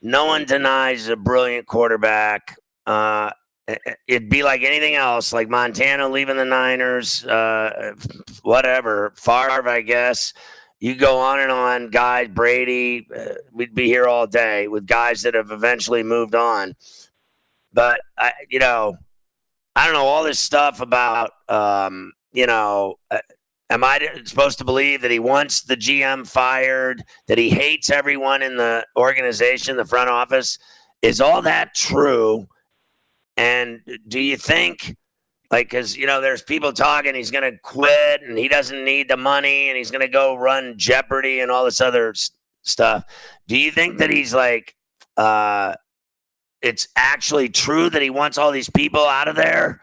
[0.00, 2.56] No one denies a brilliant quarterback.
[2.86, 3.28] Uh,
[4.08, 7.92] it'd be like anything else, like Montana leaving the Niners, uh,
[8.42, 9.12] whatever.
[9.16, 10.32] Favre, I guess
[10.80, 15.22] you go on and on, guys, Brady, uh, we'd be here all day with guys
[15.22, 16.74] that have eventually moved on.
[17.72, 18.96] But I, you know,
[19.76, 23.18] I don't know all this stuff about, um, you know, uh,
[23.68, 28.42] am I supposed to believe that he wants the GM fired, that he hates everyone
[28.42, 30.58] in the organization, the front office?
[31.02, 32.48] Is all that true?
[33.36, 34.96] And do you think
[35.50, 39.08] like, because, you know, there's people talking he's going to quit and he doesn't need
[39.08, 42.30] the money and he's going to go run Jeopardy and all this other s-
[42.62, 43.04] stuff.
[43.48, 44.76] Do you think that he's like,
[45.16, 45.74] uh,
[46.62, 49.82] it's actually true that he wants all these people out of there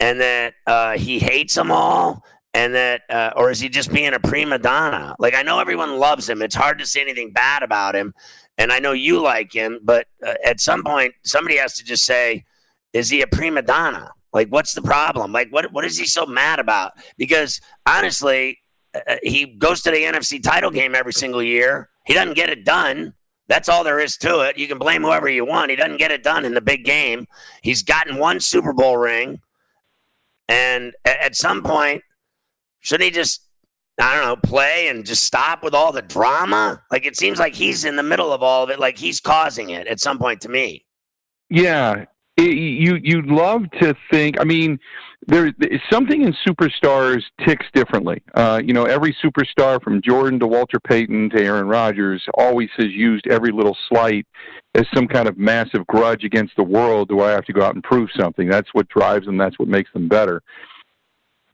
[0.00, 2.24] and that uh, he hates them all?
[2.52, 5.16] And that, uh, or is he just being a prima donna?
[5.18, 6.40] Like, I know everyone loves him.
[6.40, 8.14] It's hard to say anything bad about him.
[8.58, 12.04] And I know you like him, but uh, at some point, somebody has to just
[12.04, 12.44] say,
[12.92, 14.12] is he a prima donna?
[14.34, 15.32] Like, what's the problem?
[15.32, 16.92] Like, what what is he so mad about?
[17.16, 18.58] Because honestly,
[18.94, 21.88] uh, uh he goes to the NFC title game every single year.
[22.04, 23.14] He doesn't get it done.
[23.46, 24.58] That's all there is to it.
[24.58, 25.70] You can blame whoever you want.
[25.70, 27.26] He doesn't get it done in the big game.
[27.62, 29.40] He's gotten one Super Bowl ring.
[30.48, 32.02] And at some point,
[32.80, 33.46] shouldn't he just,
[34.00, 36.82] I don't know, play and just stop with all the drama?
[36.90, 39.70] Like it seems like he's in the middle of all of it, like he's causing
[39.70, 40.84] it at some point to me.
[41.50, 44.40] Yeah, you you'd love to think.
[44.40, 44.78] I mean,
[45.26, 45.52] there
[45.90, 48.22] something in superstars ticks differently.
[48.34, 52.88] Uh, you know, every superstar from Jordan to Walter Payton to Aaron Rodgers always has
[52.88, 54.26] used every little slight
[54.74, 57.08] as some kind of massive grudge against the world.
[57.08, 58.48] Do I have to go out and prove something?
[58.48, 59.36] That's what drives them.
[59.36, 60.42] That's what makes them better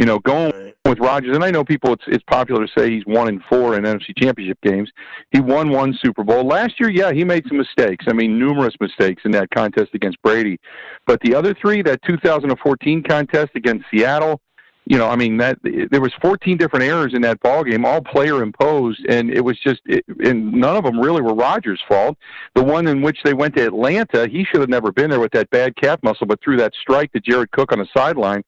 [0.01, 3.05] you know, going with Rodgers, and I know people, it's it's popular to say he's
[3.05, 4.91] one in four in NFC Championship games.
[5.31, 6.89] He won one Super Bowl last year.
[6.89, 8.07] Yeah, he made some mistakes.
[8.09, 10.59] I mean, numerous mistakes in that contest against Brady.
[11.07, 14.41] But the other three, that 2014 contest against Seattle,
[14.87, 18.01] you know, I mean that there was 14 different errors in that ball game, all
[18.01, 22.17] player imposed, and it was just, it, and none of them really were Rodgers' fault.
[22.55, 25.33] The one in which they went to Atlanta, he should have never been there with
[25.33, 28.43] that bad calf muscle, but threw that strike to Jared Cook on the sideline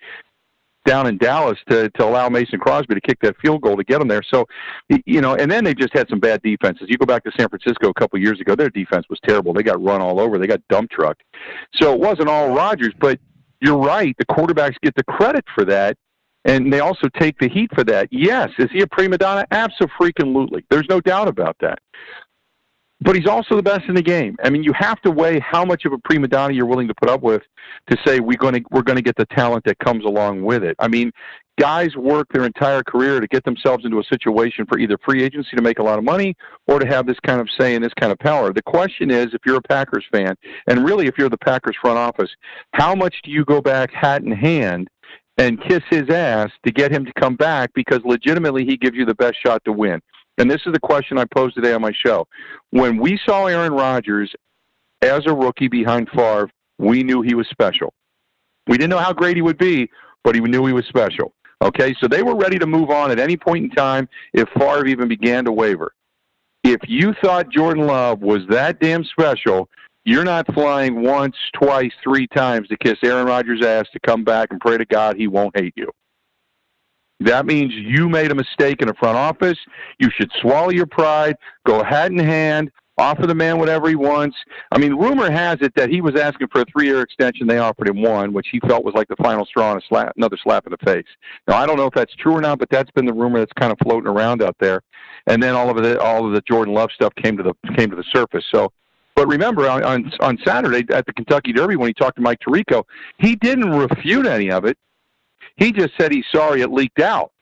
[0.84, 3.98] down in Dallas to to allow Mason Crosby to kick that field goal to get
[3.98, 4.22] them there.
[4.22, 4.46] So,
[5.06, 6.86] you know, and then they just had some bad defenses.
[6.88, 9.52] You go back to San Francisco a couple years ago, their defense was terrible.
[9.52, 10.38] They got run all over.
[10.38, 11.22] They got dump trucked.
[11.74, 13.18] So it wasn't all Rodgers, but
[13.60, 14.14] you're right.
[14.18, 15.96] The quarterbacks get the credit for that.
[16.44, 18.08] And they also take the heat for that.
[18.10, 19.46] Yes, is he a prima donna?
[19.52, 20.64] Absolutely.
[20.70, 21.78] There's no doubt about that
[23.02, 24.36] but he's also the best in the game.
[24.42, 26.94] I mean, you have to weigh how much of a prima donna you're willing to
[26.94, 27.42] put up with
[27.90, 30.62] to say we're going to we're going to get the talent that comes along with
[30.62, 30.76] it.
[30.78, 31.10] I mean,
[31.58, 35.56] guys work their entire career to get themselves into a situation for either free agency
[35.56, 36.34] to make a lot of money
[36.66, 38.52] or to have this kind of say and this kind of power.
[38.52, 40.34] The question is, if you're a Packers fan,
[40.66, 42.30] and really if you're the Packers front office,
[42.74, 44.88] how much do you go back hat in hand?
[45.38, 49.06] And kiss his ass to get him to come back because legitimately he gives you
[49.06, 49.98] the best shot to win.
[50.42, 52.26] And this is the question I posed today on my show.
[52.70, 54.34] When we saw Aaron Rodgers
[55.00, 57.94] as a rookie behind Favre, we knew he was special.
[58.66, 59.88] We didn't know how great he would be,
[60.24, 61.32] but he knew he was special.
[61.62, 64.88] Okay, so they were ready to move on at any point in time if Favre
[64.88, 65.92] even began to waver.
[66.64, 69.68] If you thought Jordan Love was that damn special,
[70.04, 74.48] You're not flying once, twice, three times to kiss Aaron Rodgers' ass to come back
[74.50, 75.90] and pray to God he won't hate you.
[77.24, 79.58] That means you made a mistake in the front office.
[79.98, 84.36] You should swallow your pride, go hat in hand, offer the man whatever he wants.
[84.70, 87.46] I mean, rumor has it that he was asking for a three-year extension.
[87.46, 90.12] They offered him one, which he felt was like the final straw and a slap,
[90.16, 91.06] another slap in the face.
[91.48, 93.52] Now, I don't know if that's true or not, but that's been the rumor that's
[93.54, 94.82] kind of floating around out there.
[95.26, 97.90] And then all of the all of the Jordan Love stuff came to the came
[97.90, 98.44] to the surface.
[98.52, 98.72] So
[99.14, 102.38] but remember, on, on, on Saturday at the Kentucky Derby, when he talked to Mike
[102.46, 102.84] Tirico,
[103.18, 104.78] he didn't refute any of it.
[105.56, 107.32] He just said he's sorry it leaked out.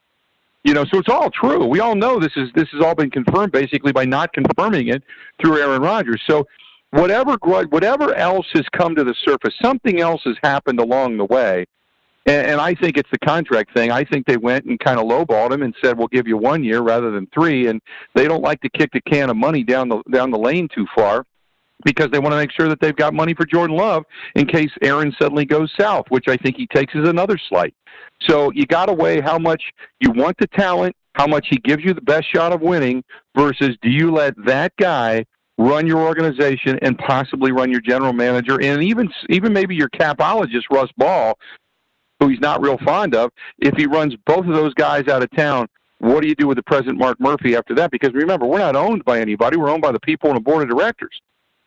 [0.62, 1.64] You know, so it's all true.
[1.66, 5.02] We all know this is this has all been confirmed basically by not confirming it
[5.40, 6.22] through Aaron Rodgers.
[6.28, 6.46] So
[6.90, 11.64] whatever whatever else has come to the surface, something else has happened along the way.
[12.26, 13.90] And, and I think it's the contract thing.
[13.90, 16.62] I think they went and kind of lowballed him and said, "We'll give you one
[16.62, 17.68] year rather than three.
[17.68, 17.80] And
[18.14, 20.86] they don't like to kick the can of money down the down the lane too
[20.94, 21.24] far
[21.84, 24.04] because they want to make sure that they've got money for Jordan Love
[24.34, 27.74] in case Aaron suddenly goes south, which I think he takes as another slight.
[28.28, 29.62] So you got to weigh how much
[30.00, 33.02] you want the talent, how much he gives you the best shot of winning,
[33.36, 35.24] versus do you let that guy
[35.58, 40.64] run your organization and possibly run your general manager and even even maybe your capologist
[40.70, 41.34] Russ Ball,
[42.18, 43.30] who he's not real fond of.
[43.58, 45.66] If he runs both of those guys out of town,
[45.98, 47.90] what do you do with the president Mark Murphy after that?
[47.90, 50.62] Because remember, we're not owned by anybody; we're owned by the people on the board
[50.62, 51.20] of directors.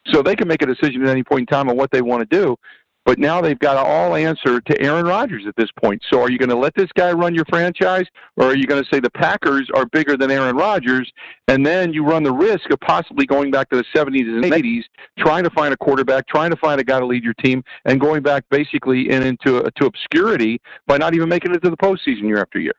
[0.08, 2.30] So they can make a decision at any point in time on what they want
[2.30, 2.58] to do.
[3.06, 6.02] But now they've got to all answer to Aaron Rodgers at this point.
[6.10, 8.06] So are you going to let this guy run your franchise,
[8.38, 11.12] or are you going to say the Packers are bigger than Aaron Rodgers,
[11.50, 14.84] and then you run the risk of possibly going back to the 70s and 80s,
[15.20, 18.00] trying to find a quarterback, trying to find a guy to lead your team, and
[18.00, 22.22] going back basically in, into to obscurity by not even making it to the postseason
[22.22, 22.76] year after year.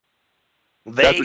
[0.87, 1.19] They That's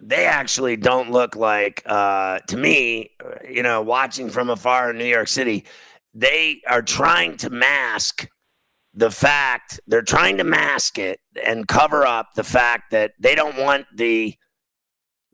[0.00, 3.10] they actually don't look like uh, to me
[3.48, 5.64] you know watching from afar in new york city
[6.12, 8.28] they are trying to mask
[8.94, 13.56] the fact they're trying to mask it and cover up the fact that they don't
[13.56, 14.34] want the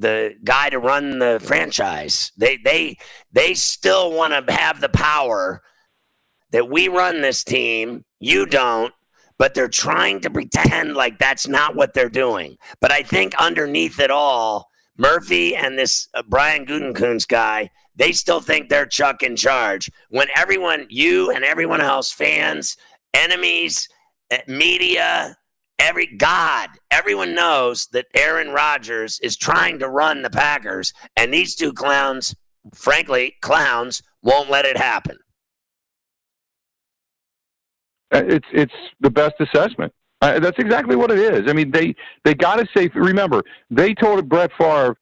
[0.00, 2.32] the guy to run the franchise.
[2.36, 2.96] They they
[3.32, 5.62] they still want to have the power
[6.52, 8.92] that we run this team you don't
[9.40, 12.58] but they're trying to pretend like that's not what they're doing.
[12.78, 14.68] But I think underneath it all,
[14.98, 19.90] Murphy and this uh, Brian Gutekunst guy, they still think they're Chuck in charge.
[20.10, 22.76] When everyone, you and everyone else, fans,
[23.14, 23.88] enemies,
[24.30, 25.38] eh, media,
[25.78, 31.54] every God, everyone knows that Aaron Rodgers is trying to run the Packers, and these
[31.54, 32.34] two clowns,
[32.74, 35.16] frankly, clowns, won't let it happen.
[38.12, 39.92] Uh, it's it's the best assessment.
[40.20, 41.48] Uh, that's exactly what it is.
[41.48, 41.94] I mean, they
[42.24, 42.90] they got to say.
[42.94, 44.96] Remember, they told Brett Favre,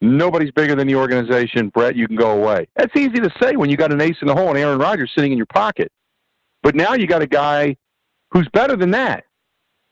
[0.00, 2.66] "Nobody's bigger than the organization." Brett, you can go away.
[2.76, 5.12] That's easy to say when you got an ace in the hole and Aaron Rodgers
[5.14, 5.92] sitting in your pocket.
[6.62, 7.76] But now you got a guy
[8.30, 9.24] who's better than that,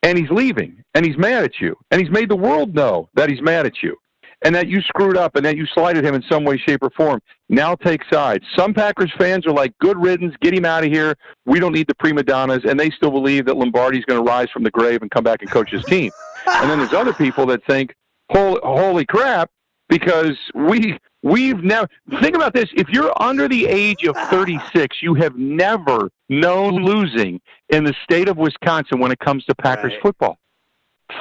[0.03, 3.28] and he's leaving, and he's mad at you, and he's made the world know that
[3.28, 3.97] he's mad at you
[4.43, 6.91] and that you screwed up and that you slighted him in some way, shape, or
[6.91, 7.20] form.
[7.49, 8.45] Now take sides.
[8.57, 11.16] Some Packers fans are like, good riddance, get him out of here.
[11.47, 12.64] We don't need the prima donnas.
[12.64, 15.43] And they still believe that Lombardi's going to rise from the grave and come back
[15.43, 16.11] and coach his team.
[16.47, 17.95] and then there's other people that think,
[18.30, 19.51] holy, holy crap,
[19.88, 20.99] because we.
[21.22, 21.86] We've never
[22.22, 22.70] think about this.
[22.72, 28.26] If you're under the age of 36, you have never known losing in the state
[28.26, 30.01] of Wisconsin when it comes to Packers right.
[30.01, 30.38] football.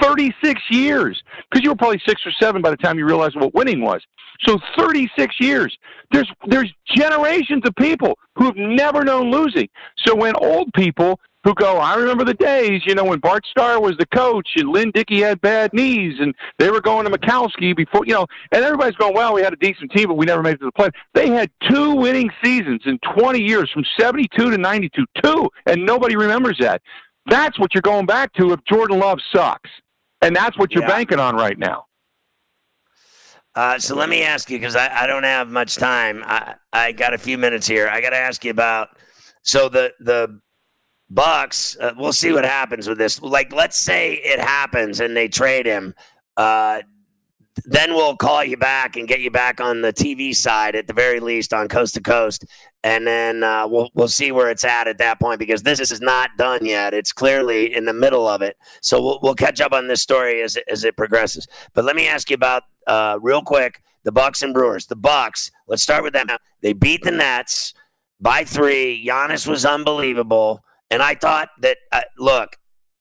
[0.02, 3.54] 36 years because you were probably six or seven by the time you realized what
[3.54, 4.02] winning was.
[4.45, 5.78] So 36 years.
[6.12, 9.68] There's there's generations of people who've never known losing.
[10.06, 13.80] So when old people who go, I remember the days, you know, when Bart Starr
[13.80, 17.76] was the coach and Lynn Dickey had bad knees and they were going to Majkowski
[17.76, 20.43] before, you know, and everybody's going, well, we had a decent team, but we never
[20.43, 20.89] made it to the play.
[21.14, 26.18] They had two winning seasons in 20 years from 72 to 92, two, and nobody
[26.18, 26.82] remembers that.
[27.28, 29.70] That's what you're going back to if Jordan Love sucks.
[30.22, 30.89] And that's what you're yeah.
[30.89, 31.86] banking on right now.
[33.55, 36.24] Uh, so let me ask you, because I, I don't have much time.
[36.26, 37.88] I, I got a few minutes here.
[37.88, 38.89] I got to ask you about
[39.43, 40.39] so the the
[41.09, 41.76] Bucks.
[41.80, 43.22] Uh, we'll see what happens with this.
[43.22, 45.95] Like, let's say it happens and they trade him.
[46.38, 46.82] Uh,
[47.65, 50.93] then we'll call you back and get you back on the TV side at the
[50.93, 52.45] very least on coast to coast,
[52.84, 55.99] and then uh, we'll we'll see where it's at at that point because this is
[55.99, 56.93] not done yet.
[56.93, 60.41] It's clearly in the middle of it, so we'll we'll catch up on this story
[60.41, 61.47] as it, as it progresses.
[61.73, 64.88] But let me ask you about uh, real quick the Bucks and Brewers.
[64.88, 65.51] The Bucks.
[65.67, 66.27] Let's start with them.
[66.61, 67.73] They beat the Nets
[68.19, 69.05] by three.
[69.05, 72.55] Giannis was unbelievable, and I thought that uh, look,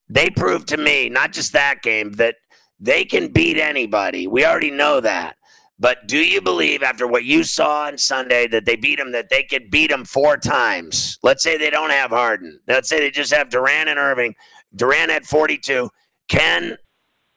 [0.09, 2.35] they proved to me not just that game that
[2.81, 4.27] they can beat anybody.
[4.27, 5.37] We already know that.
[5.81, 9.29] But do you believe, after what you saw on Sunday, that they beat them, that
[9.29, 11.19] they could beat them four times?
[11.23, 12.61] Let's say they don't have Harden.
[12.67, 14.35] Let's say they just have Durant and Irving.
[14.75, 15.89] Durant at 42.
[16.29, 16.77] Can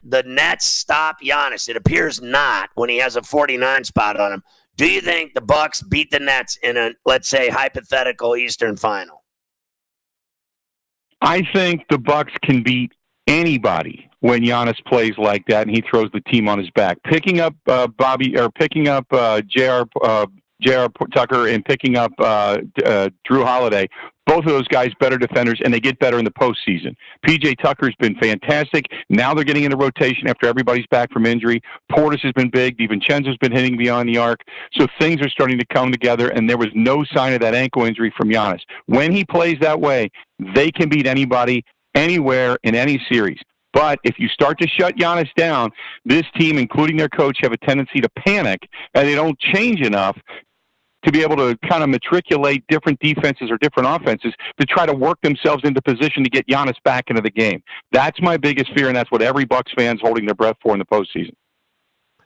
[0.04, 1.70] the Nets stop Giannis?
[1.70, 4.44] It appears not when he has a 49 spot on him.
[4.76, 9.24] Do you think the Bucks beat the Nets in a, let's say, hypothetical Eastern final?
[11.22, 12.92] I think the Bucks can beat
[13.32, 17.02] anybody when Giannis plays like that and he throws the team on his back.
[17.04, 19.86] Picking up uh, Bobby or picking up uh, J.R.
[20.02, 20.28] Uh,
[20.62, 20.90] J.R.
[21.14, 23.90] Tucker and picking up uh, uh, Jrue Holiday,
[24.28, 26.96] both of those guys better defenders, and they get better in the postseason.
[27.26, 28.86] PJ Tucker's been fantastic.
[29.10, 31.62] Now they're getting into rotation after everybody's back from injury.
[31.92, 32.78] Portis has been big.
[32.78, 34.42] DiVincenzo's been hitting beyond the arc.
[34.74, 37.84] So things are starting to come together, and there was no sign of that ankle
[37.84, 38.62] injury from Giannis.
[38.86, 40.12] When he plays that way,
[40.56, 41.66] they can beat anybody,
[41.96, 43.40] anywhere, in any series.
[43.74, 45.72] But if you start to shut Giannis down,
[46.04, 50.18] this team, including their coach, have a tendency to panic and they don't change enough
[51.06, 54.94] to be able to kind of matriculate different defenses or different offenses to try to
[54.94, 57.64] work themselves into position to get Giannis back into the game.
[57.92, 60.80] That's my biggest fear, and that's what every Bucks fan's holding their breath for in
[60.80, 61.34] the postseason.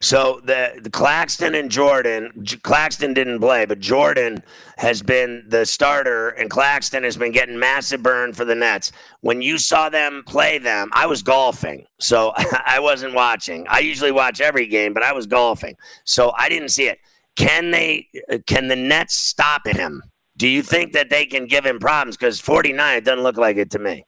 [0.01, 4.43] So the, the Claxton and Jordan, Claxton didn't play, but Jordan
[4.77, 8.91] has been the starter, and Claxton has been getting massive burn for the Nets.
[9.21, 12.33] When you saw them play them, I was golfing, so
[12.65, 13.65] I wasn't watching.
[13.69, 16.99] I usually watch every game, but I was golfing, so I didn't see it.
[17.35, 18.07] Can they?
[18.31, 20.01] Uh, can the Nets stop him?
[20.37, 22.17] Do you think that they can give him problems?
[22.17, 24.05] Because 49, it doesn't look like it to me.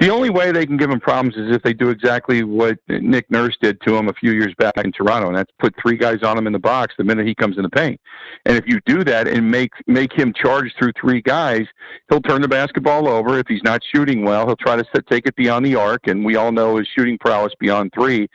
[0.00, 3.30] The only way they can give him problems is if they do exactly what Nick
[3.30, 6.22] Nurse did to him a few years back in Toronto, and that's put three guys
[6.22, 8.00] on him in the box the minute he comes in the paint.
[8.46, 11.66] And if you do that and make make him charge through three guys,
[12.08, 13.38] he'll turn the basketball over.
[13.38, 16.24] If he's not shooting well, he'll try to set, take it beyond the arc, and
[16.24, 18.26] we all know his shooting prowess beyond three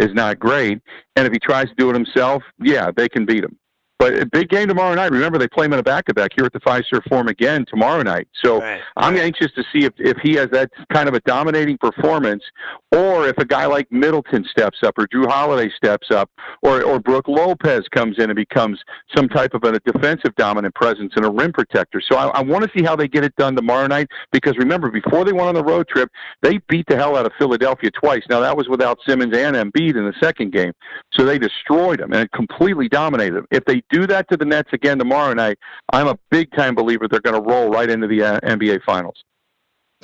[0.00, 0.80] is not great.
[1.14, 3.56] And if he tries to do it himself, yeah, they can beat him.
[3.98, 5.12] But a big game tomorrow night.
[5.12, 8.26] Remember, they play him in a back-to-back here at the Fiserv Forum again tomorrow night.
[8.44, 11.78] So right, I'm anxious to see if, if he has that kind of a dominating
[11.78, 12.42] performance,
[12.90, 16.28] or if a guy like Middleton steps up, or Jrue Holiday steps up,
[16.62, 18.80] or or Brook Lopez comes in and becomes
[19.14, 22.02] some type of a defensive dominant presence and a rim protector.
[22.06, 24.08] So I, I want to see how they get it done tomorrow night.
[24.32, 26.10] Because remember, before they went on the road trip,
[26.42, 28.22] they beat the hell out of Philadelphia twice.
[28.28, 30.72] Now that was without Simmons and Embiid in the second game,
[31.12, 33.46] so they destroyed them and completely dominated them.
[33.52, 35.58] If they do that to the Nets again tomorrow night,
[35.92, 39.24] I'm a big time believer they're going to roll right into the uh, NBA Finals.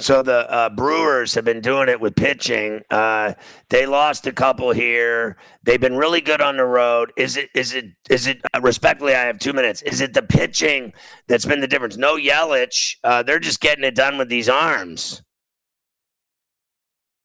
[0.01, 2.81] So the uh, Brewers have been doing it with pitching.
[2.91, 3.35] Uh,
[3.69, 5.37] they lost a couple here.
[5.63, 7.13] They've been really good on the road.
[7.19, 7.51] Is it?
[7.55, 7.85] Is it?
[8.09, 8.41] Is it?
[8.55, 9.83] Uh, respectfully, I have two minutes.
[9.83, 10.95] Is it the pitching
[11.29, 11.99] that's been the difference?
[11.99, 12.97] No Yelich.
[13.05, 15.23] Uh, they're just getting it done with these arms.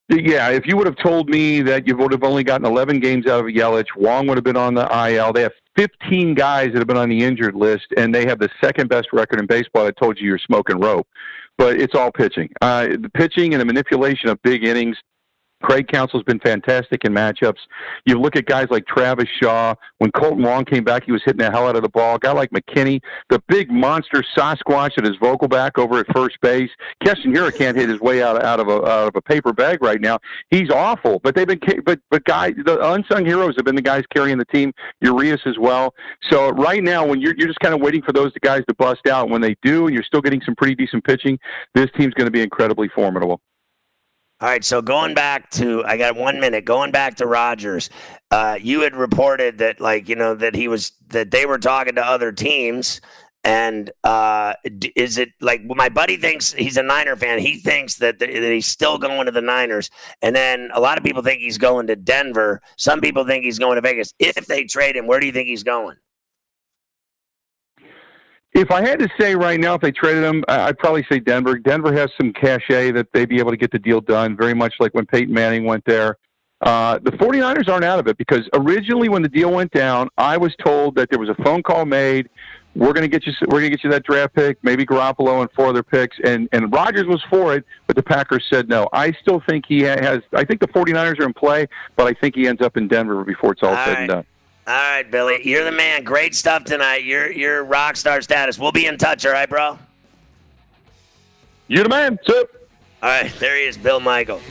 [0.09, 3.25] Yeah, if you would have told me that you would have only gotten 11 games
[3.25, 5.33] out of Yelich, Wong would have been on the IL.
[5.33, 8.49] They have 15 guys that have been on the injured list, and they have the
[8.63, 9.85] second best record in baseball.
[9.85, 11.07] I told you you're smoking rope,
[11.57, 12.49] but it's all pitching.
[12.61, 14.97] Uh, the pitching and the manipulation of big innings
[15.65, 17.57] Craig Counsell's been fantastic in matchups.
[18.05, 19.73] You look at guys like Travis Shaw.
[19.97, 22.17] When Kolten Wong came back, he was hitting the hell out of the ball.
[22.17, 26.69] A guy like McKinney, the big monster Sasquatch at his Vogelbach over at first base.
[27.03, 29.81] Keston Hiura can't hit his way out, out of a out of a paper bag
[29.81, 30.19] right now.
[30.51, 31.19] He's awful.
[31.23, 34.45] But they've been but but guys, the unsung heroes have been the guys carrying the
[34.45, 34.71] team.
[35.01, 35.95] Urias as well.
[36.29, 39.07] So right now, when you're you're just kind of waiting for those guys to bust
[39.07, 39.29] out.
[39.29, 41.39] When they do, and you're still getting some pretty decent pitching,
[41.73, 43.41] this team's going to be incredibly formidable.
[44.45, 46.65] All right, so going back to, I got one minute.
[46.65, 47.89] Going back to Rodgers,
[48.29, 51.95] uh, you had reported that, like, you know, that he was that they were talking
[51.95, 53.01] to other teams,
[53.43, 54.53] and uh,
[54.95, 57.39] is it like my buddy thinks he's a Niner fan?
[57.39, 59.89] He thinks that, the, that he's still going to the Niners,
[60.21, 62.61] and then a lot of people think he's going to Denver.
[62.77, 64.13] Some people think he's going to Vegas.
[64.19, 65.97] If they trade him, where do you think he's going?
[68.55, 71.59] If I had to say right now, if they traded him, I'd probably say Denver.
[71.59, 74.75] Denver has some cachet that they'd be able to get the deal done, very much
[74.79, 76.17] like when Peyton Manning went there.
[76.61, 80.37] Uh, the 49ers aren't out of it because originally when the deal went down, I
[80.37, 82.29] was told that there was a phone call made.
[82.75, 83.33] We're going to get you.
[83.41, 86.15] We're going to get you that draft pick, maybe Garoppolo and four other picks.
[86.23, 88.87] And and Rodgers was for it, but the Packers said no.
[88.93, 90.21] I still think he has.
[90.33, 93.25] I think the 49ers are in play, but I think he ends up in Denver
[93.25, 93.99] before it's all, all said right.
[93.99, 94.25] and done.
[94.67, 96.03] All right, Billy, you're the man.
[96.03, 97.03] Great stuff tonight.
[97.03, 98.57] You're you're rock star status.
[98.57, 99.23] We'll be in touch.
[99.23, 99.77] All right, bro.
[101.67, 102.17] You're the man.
[102.25, 102.45] Sir.
[103.03, 104.41] All right, there he is, Bill Michael.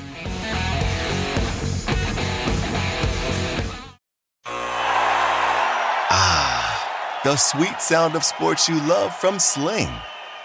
[6.17, 9.91] Ah, the sweet sound of sports you love from Sling.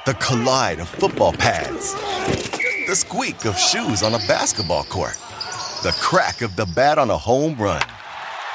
[0.07, 1.93] The collide of football pads.
[2.87, 5.17] The squeak of shoes on a basketball court.
[5.83, 7.83] The crack of the bat on a home run.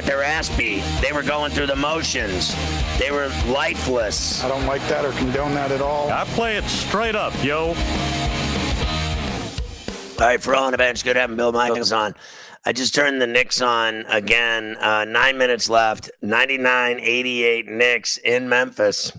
[0.00, 0.82] Got their ass beat.
[1.02, 2.54] They were going through the motions.
[2.98, 4.42] They were lifeless.
[4.42, 6.10] I don't like that or condone that at all.
[6.10, 7.74] I play it straight up, yo.
[10.18, 12.14] All right, for all on the bench, good having Bill Michaels on.
[12.64, 14.76] I just turned the Knicks on again.
[14.76, 16.10] Uh, nine minutes left.
[16.22, 19.12] 99 88 Knicks in Memphis.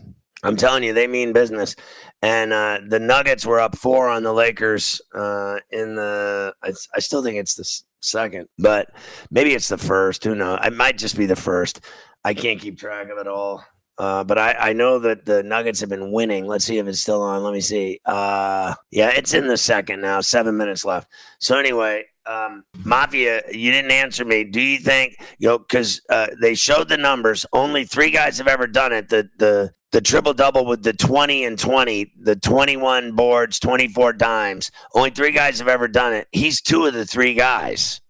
[0.43, 1.75] I'm telling you, they mean business.
[2.23, 6.53] And uh, the Nuggets were up four on the Lakers uh, in the.
[6.63, 8.89] I, I still think it's the s- second, but
[9.29, 10.23] maybe it's the first.
[10.23, 10.59] Who knows?
[10.63, 11.81] It might just be the first.
[12.23, 13.63] I can't keep track of it all.
[13.97, 16.47] Uh, but I, I know that the Nuggets have been winning.
[16.47, 17.43] Let's see if it's still on.
[17.43, 17.99] Let me see.
[18.05, 20.21] Uh, yeah, it's in the second now.
[20.21, 21.07] Seven minutes left.
[21.39, 24.43] So anyway, um, Mafia, you didn't answer me.
[24.43, 25.59] Do you think you know?
[25.59, 27.45] Because uh, they showed the numbers.
[27.53, 29.09] Only three guys have ever done it.
[29.09, 33.87] The the the triple double with the twenty and twenty, the twenty one boards, twenty
[33.87, 34.71] four dimes.
[34.93, 36.27] Only three guys have ever done it.
[36.31, 38.01] He's two of the three guys.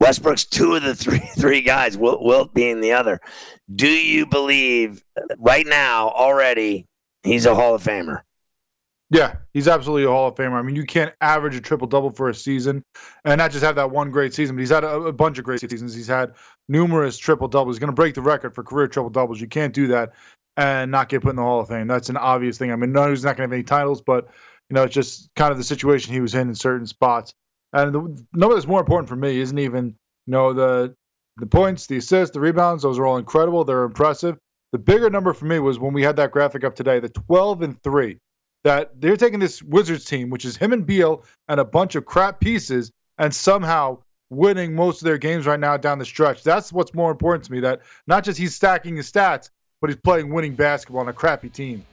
[0.00, 1.96] Westbrook's two of the three three guys.
[1.96, 3.20] Wilt, Wilt being the other.
[3.74, 5.02] Do you believe
[5.38, 6.86] right now already
[7.22, 8.22] he's a Hall of Famer?
[9.10, 10.54] Yeah, he's absolutely a Hall of Famer.
[10.54, 12.82] I mean, you can't average a triple double for a season
[13.24, 15.44] and not just have that one great season, but he's had a, a bunch of
[15.44, 15.94] great seasons.
[15.94, 16.32] He's had
[16.68, 17.76] numerous triple doubles.
[17.76, 19.40] He's going to break the record for career triple doubles.
[19.40, 20.14] You can't do that
[20.56, 21.86] and not get put in the Hall of Fame.
[21.86, 22.70] That's an obvious thing.
[22.70, 24.28] I mean, no, he's not going to have any titles, but
[24.70, 27.32] you know, it's just kind of the situation he was in in certain spots.
[27.72, 29.96] And the number that's more important for me isn't even
[30.26, 30.94] you know the
[31.36, 32.82] the points, the assists, the rebounds.
[32.82, 33.64] Those are all incredible.
[33.64, 34.38] They're impressive.
[34.72, 37.62] The bigger number for me was when we had that graphic up today, the 12
[37.62, 38.18] and three
[38.64, 42.06] that they're taking this Wizards team, which is him and Beal and a bunch of
[42.06, 43.98] crap pieces, and somehow
[44.30, 46.42] winning most of their games right now down the stretch.
[46.42, 47.60] That's what's more important to me.
[47.60, 49.50] That not just he's stacking his stats,
[49.84, 51.84] but he's playing winning basketball on a crappy team.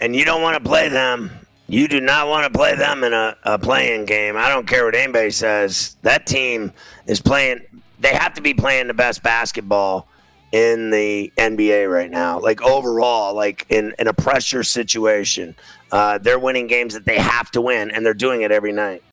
[0.00, 1.30] And you don't want to play them.
[1.68, 4.36] You do not want to play them in a, a playing game.
[4.36, 5.96] I don't care what anybody says.
[6.02, 6.72] That team
[7.06, 7.60] is playing.
[8.00, 10.08] They have to be playing the best basketball
[10.50, 12.40] in the NBA right now.
[12.40, 15.54] Like overall, like in, in a pressure situation,
[15.92, 19.04] uh, they're winning games that they have to win, and they're doing it every night.